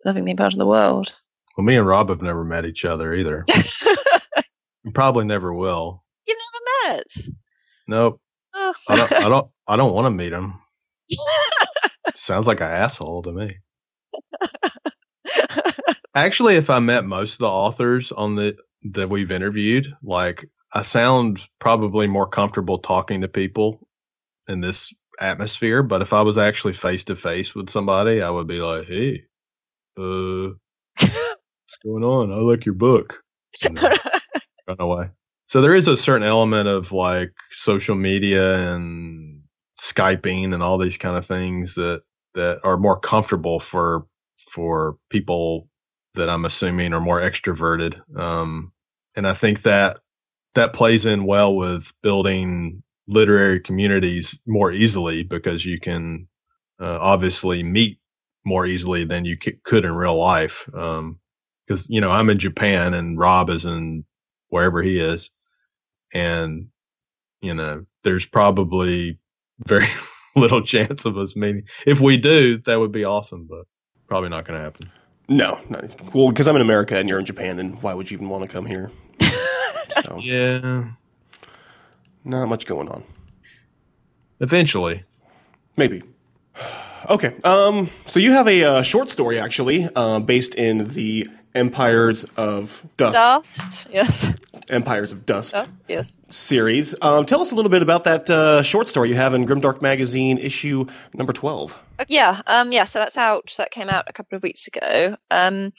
[0.05, 1.13] loving being part of the world.
[1.57, 3.45] Well, me and Rob have never met each other either.
[4.93, 6.03] Probably never will.
[6.27, 6.37] You've
[6.83, 7.07] never met?
[7.87, 8.21] Nope.
[8.53, 8.73] Oh.
[8.89, 9.11] I don't.
[9.11, 9.47] I don't.
[9.67, 10.53] I don't want to meet him.
[12.13, 13.57] Sounds like an asshole to me.
[16.15, 18.55] Actually, if I met most of the authors on the
[18.93, 23.87] that we've interviewed, like I sound probably more comfortable talking to people
[24.47, 25.83] in this atmosphere.
[25.83, 29.25] But if I was actually face to face with somebody, I would be like, "Hey,
[29.97, 30.49] uh,
[30.99, 32.31] what's going on?
[32.31, 33.23] I like your book."
[34.67, 35.09] run away.
[35.47, 39.34] So there is a certain element of like social media and
[39.79, 42.03] skyping and all these kind of things that
[42.35, 44.07] that are more comfortable for
[44.51, 45.69] for people
[46.15, 47.99] that I'm assuming are more extroverted.
[48.19, 48.71] Um,
[49.15, 49.99] and I think that
[50.55, 56.27] that plays in well with building literary communities more easily because you can
[56.81, 57.99] uh, obviously meet
[58.45, 60.65] more easily than you c- could in real life.
[60.67, 61.19] Because um,
[61.89, 64.05] you know I'm in Japan and Rob is in
[64.49, 65.31] wherever he is,
[66.13, 66.67] and
[67.41, 69.19] you know there's probably
[69.59, 69.87] very
[70.35, 71.63] little chance of us meeting.
[71.85, 73.65] If we do, that would be awesome, but
[74.07, 74.91] probably not going to happen.
[75.27, 78.15] No, not well because I'm in America and you're in Japan, and why would you
[78.15, 78.91] even want to come here?
[80.03, 80.89] So yeah,
[82.25, 83.03] not much going on.
[84.39, 85.03] Eventually,
[85.77, 86.03] maybe.
[87.07, 92.25] Okay, um, so you have a uh, short story actually, uh, based in the Empires
[92.35, 93.15] of Dust.
[93.15, 94.33] Dust, yes.
[94.69, 96.19] Empires of Dust, Dust yes.
[96.29, 96.93] series.
[97.01, 99.81] Um, tell us a little bit about that uh, short story you have in Grimdark
[99.81, 101.81] Magazine, issue number twelve.
[101.97, 102.83] Uh, yeah, um, yeah.
[102.83, 103.53] So that's out.
[103.57, 105.15] That came out a couple of weeks ago.
[105.31, 105.71] Um,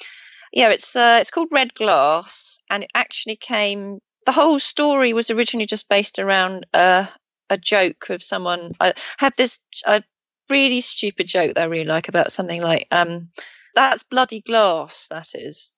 [0.53, 5.31] yeah, it's uh, it's called Red Glass, and it actually came the whole story was
[5.31, 7.07] originally just based around uh,
[7.49, 8.73] a joke of someone.
[8.81, 10.03] I had this a
[10.51, 13.31] really stupid joke that I really like about something like, um,
[13.77, 15.71] "That's bloody glass." That is.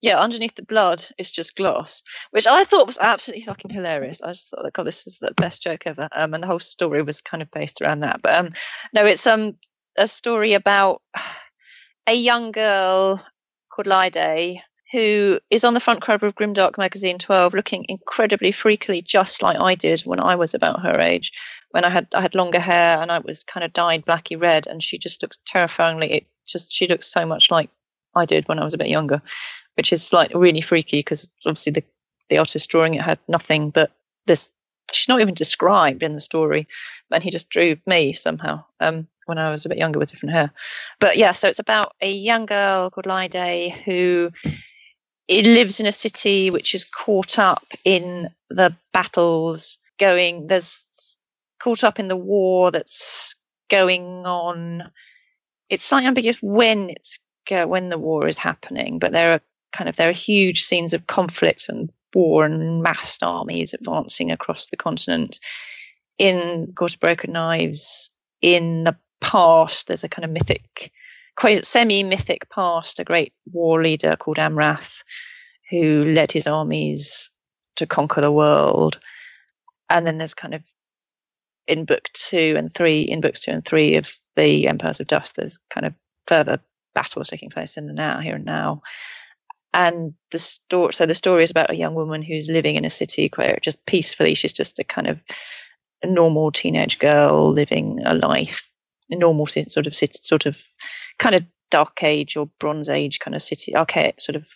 [0.00, 4.22] Yeah, underneath the blood is just glass, which I thought was absolutely fucking hilarious.
[4.22, 6.60] I just thought, like, "God, this is the best joke ever." Um, and the whole
[6.60, 8.22] story was kind of based around that.
[8.22, 8.52] But um,
[8.94, 9.58] no, it's um
[9.98, 11.02] a story about
[12.06, 13.20] a young girl
[13.70, 14.62] called Lide
[14.92, 19.58] who is on the front cover of Grimdark magazine 12 looking incredibly freakily just like
[19.60, 21.32] I did when I was about her age
[21.72, 24.66] when I had I had longer hair and I was kind of dyed blacky red
[24.66, 27.70] and she just looks terrifyingly just she looks so much like
[28.14, 29.22] I did when I was a bit younger
[29.76, 31.84] which is like really freaky because obviously the
[32.28, 33.92] the artist drawing it had nothing but
[34.26, 34.50] this
[34.92, 36.66] she's not even described in the story,
[37.10, 40.34] and he just drew me somehow um, when I was a bit younger with different
[40.34, 40.50] hair.
[41.00, 44.30] But yeah, so it's about a young girl called Lyde who
[45.26, 50.46] it lives in a city which is caught up in the battles going.
[50.46, 51.18] There's
[51.60, 53.34] caught up in the war that's
[53.68, 54.90] going on.
[55.70, 57.18] It's slightly ambiguous when it's
[57.50, 59.40] when the war is happening, but there are
[59.72, 64.66] kind of there are huge scenes of conflict and war and massed armies advancing across
[64.66, 65.40] the continent.
[66.18, 68.10] In Court of Broken Knives,
[68.42, 70.92] in the past, there's a kind of mythic,
[71.62, 75.02] semi-mythic past, a great war leader called Amrath,
[75.70, 77.30] who led his armies
[77.76, 78.98] to conquer the world.
[79.88, 80.62] And then there's kind of
[81.68, 85.36] in book two and three, in books two and three of the Empires of Dust,
[85.36, 85.94] there's kind of
[86.26, 86.58] further
[86.94, 88.82] battles taking place in the now, here and now.
[89.74, 92.90] And the story so the story is about a young woman who's living in a
[92.90, 95.20] city where just peacefully she's just a kind of
[96.04, 98.70] normal teenage girl living a life
[99.10, 100.62] a normal sort of city sort of
[101.18, 104.46] kind of dark age or bronze age kind of city archaic sort of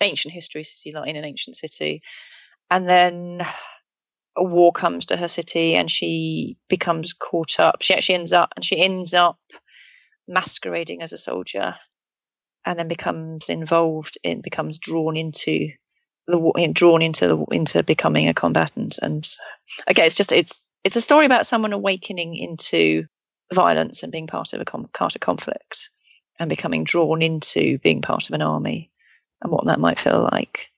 [0.00, 2.02] ancient history city like in an ancient city.
[2.70, 3.46] And then
[4.36, 7.82] a war comes to her city and she becomes caught up.
[7.82, 9.38] She actually ends up and she ends up
[10.28, 11.74] masquerading as a soldier
[12.64, 15.70] and then becomes involved in becomes drawn into
[16.26, 18.98] the war drawn into the into becoming a combatant.
[19.02, 19.26] And
[19.90, 23.06] okay it's just it's it's a story about someone awakening into
[23.52, 25.90] violence and being part of a com- part of conflict
[26.38, 28.90] and becoming drawn into being part of an army
[29.42, 30.68] and what that might feel like.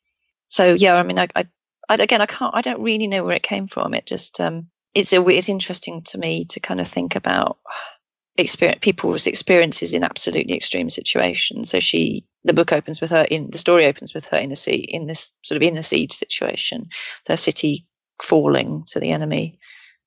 [0.49, 1.47] So yeah i mean i, I,
[1.89, 4.69] I again i can't i don't really know where it came from it just um
[4.95, 7.59] it's a it's interesting to me to kind of think about
[8.37, 11.71] experience people's experiences in absolutely extreme situations.
[11.71, 14.57] So she, the book opens with her in the story opens with her in a
[14.57, 16.89] sea in this sort of in a siege situation,
[17.27, 17.87] their city
[18.21, 19.59] falling to the enemy,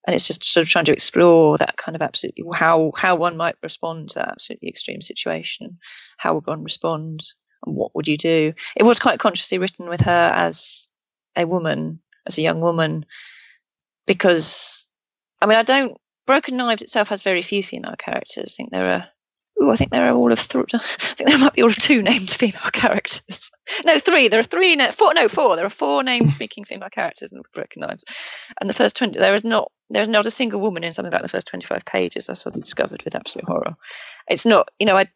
[0.08, 3.38] and it's just sort of trying to explore that kind of absolutely how how one
[3.38, 5.78] might respond to that absolutely extreme situation,
[6.18, 7.24] how would one respond,
[7.66, 8.54] and what would you do?
[8.76, 10.88] It was quite consciously written with her as
[11.38, 13.06] a woman, as a young woman,
[14.06, 14.88] because
[15.42, 18.54] I mean I don't Broken Knives itself has very few female characters.
[18.54, 19.08] I think there are.
[19.62, 20.66] Oh, I think there are all of three.
[20.74, 23.52] I think there might be all of two named female characters.
[23.86, 24.28] no, three.
[24.28, 24.76] There are three.
[24.92, 25.14] four.
[25.14, 25.56] No, four.
[25.56, 28.04] There are four named speaking female characters in Broken Knives,
[28.60, 29.20] and the first twenty.
[29.20, 29.72] There is not.
[29.90, 32.30] There is not a single woman in something like the first twenty-five pages.
[32.30, 33.76] I suddenly discovered with absolute horror.
[34.30, 34.70] It's not.
[34.80, 35.08] You know, I.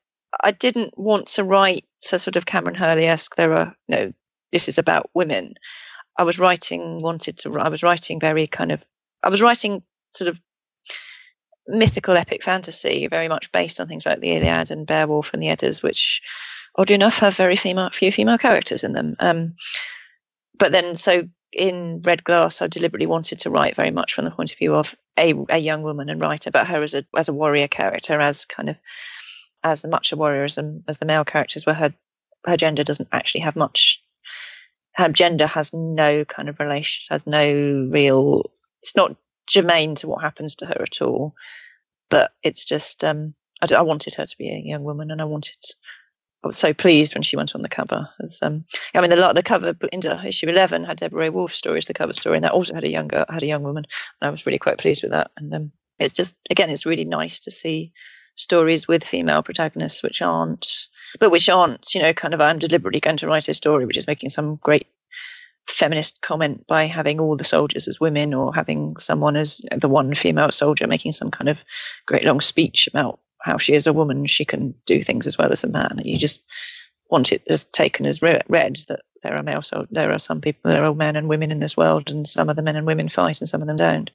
[0.43, 3.35] I didn't want to write a sort of Kameron Hurley esque.
[3.35, 4.13] There are no.
[4.51, 5.55] This is about women.
[6.17, 7.01] I was writing.
[7.01, 7.59] Wanted to.
[7.59, 8.83] I was writing very kind of.
[9.23, 10.39] I was writing sort of
[11.67, 15.49] mythical epic fantasy, very much based on things like the Iliad and Beowulf and the
[15.49, 16.21] Eddas, which,
[16.75, 19.15] oddly enough, have very female, few female characters in them.
[19.19, 19.55] Um,
[20.57, 24.31] but then, so in Red Glass, I deliberately wanted to write very much from the
[24.31, 27.27] point of view of a, a young woman and write about her as a as
[27.27, 28.75] a warrior character, as kind of
[29.63, 31.93] as much a warrior as, a, as the male characters, where her
[32.45, 34.03] her gender doesn't actually have much.
[34.99, 38.51] Her gender has no kind of relation, has no real.
[38.83, 39.15] It's not
[39.47, 41.33] germane to what happens to her at all.
[42.09, 45.25] But it's just, um, I, I wanted her to be a young woman, and I
[45.25, 45.55] wanted.
[46.43, 48.09] I was so pleased when she went on the cover.
[48.21, 49.73] As, um, I mean, the the cover
[50.25, 51.31] issue eleven had Deborah A.
[51.31, 53.85] Wolf stories, the cover story, and that also had a younger had a young woman,
[54.19, 55.31] and I was really quite pleased with that.
[55.37, 57.93] And um, it's just again, it's really nice to see
[58.39, 60.87] stories with female protagonists which aren't,
[61.19, 63.97] but which aren't, you know, kind of I'm deliberately going to write a story which
[63.97, 64.87] is making some great
[65.67, 70.15] feminist comment by having all the soldiers as women or having someone as the one
[70.15, 71.59] female soldier making some kind of
[72.07, 75.51] great long speech about how she is a woman she can do things as well
[75.51, 76.01] as a man.
[76.03, 76.41] You just
[77.09, 78.45] want it as taken as read
[78.87, 81.59] that there are male so there are some people there are men and women in
[81.59, 84.11] this world and some of the men and women fight and some of them don't.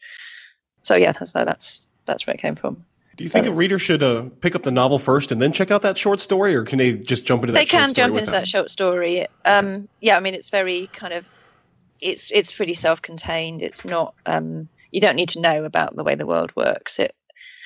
[0.82, 2.84] So yeah that's that's that's where it came from
[3.16, 5.70] do you think a reader should uh, pick up the novel first and then check
[5.70, 7.60] out that short story, or can they just jump into that?
[7.60, 9.26] They can jump into that short story.
[9.44, 11.26] Um, yeah, I mean, it's very kind of
[12.00, 13.62] it's it's pretty self-contained.
[13.62, 16.98] It's not um, you don't need to know about the way the world works.
[16.98, 17.14] It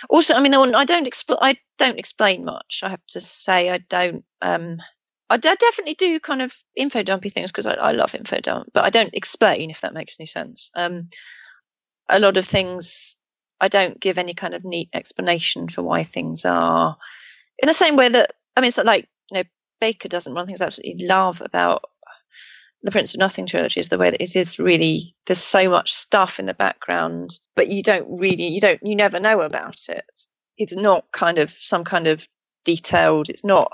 [0.09, 2.81] also, I mean, I don't expl- I don't explain much.
[2.83, 4.25] I have to say, I don't.
[4.41, 4.79] Um,
[5.31, 8.41] I, d- I definitely do kind of info dumpy things because I, I, love info
[8.41, 10.71] dump, but I don't explain if that makes any sense.
[10.75, 11.11] Um,
[12.09, 13.18] a lot of things
[13.61, 16.97] I don't give any kind of neat explanation for why things are
[17.59, 19.45] in the same way that I mean, it's like you know,
[19.83, 20.35] Bakker doesn't.
[20.35, 21.85] One the things I absolutely love about
[22.83, 25.93] the Prince of Nothing trilogy is the way that it is really there's so much
[25.93, 30.05] stuff in the background, but you don't really you don't you never know about it.
[30.57, 32.29] It's not kind of some kind of
[32.65, 33.29] detailed.
[33.29, 33.71] It's not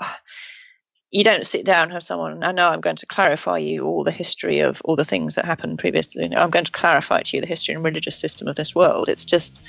[1.11, 4.03] you don't sit down and have someone i know i'm going to clarify you all
[4.03, 6.23] the history of all the things that happened previously.
[6.35, 9.09] I'm going to clarify to you the history and religious system of this world.
[9.09, 9.61] It's just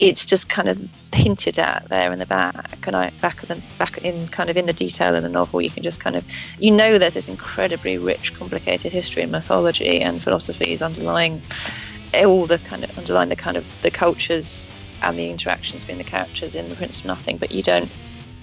[0.00, 0.80] it's just kind of
[1.12, 4.64] hinted at there in the back and I back the back in kind of in
[4.64, 6.24] the detail in the novel you can just kind of
[6.58, 11.42] you know there's this incredibly rich complicated history and mythology and philosophies underlying
[12.24, 14.70] all the kind of underlying the kind of the cultures
[15.02, 17.92] and the interactions between the characters in the Prince of Nothing but you don't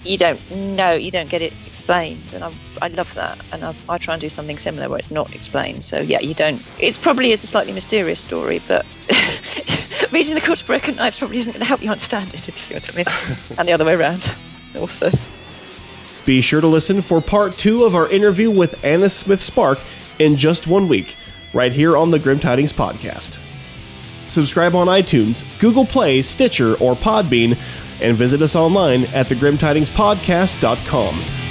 [0.04, 3.38] you don't know, you don't get it explained, and I, I love that.
[3.52, 5.84] And I, I, try and do something similar where it's not explained.
[5.84, 6.62] So yeah, you don't.
[6.78, 8.86] It's probably is a slightly mysterious story, but
[10.12, 12.54] reading the Court of Broken Knives probably isn't going to help you understand it, if
[12.54, 13.06] you see what I mean.
[13.58, 14.34] and the other way around,
[14.76, 15.10] also.
[16.24, 19.78] Be sure to listen for part two of our interview with Anna Smith Spark
[20.18, 21.16] in just one week,
[21.54, 23.38] right here on the Grim Tidings podcast.
[24.26, 27.58] Subscribe on iTunes, Google Play, Stitcher, or Podbean
[28.00, 31.47] and visit us online at thegrimtidingspodcast.com.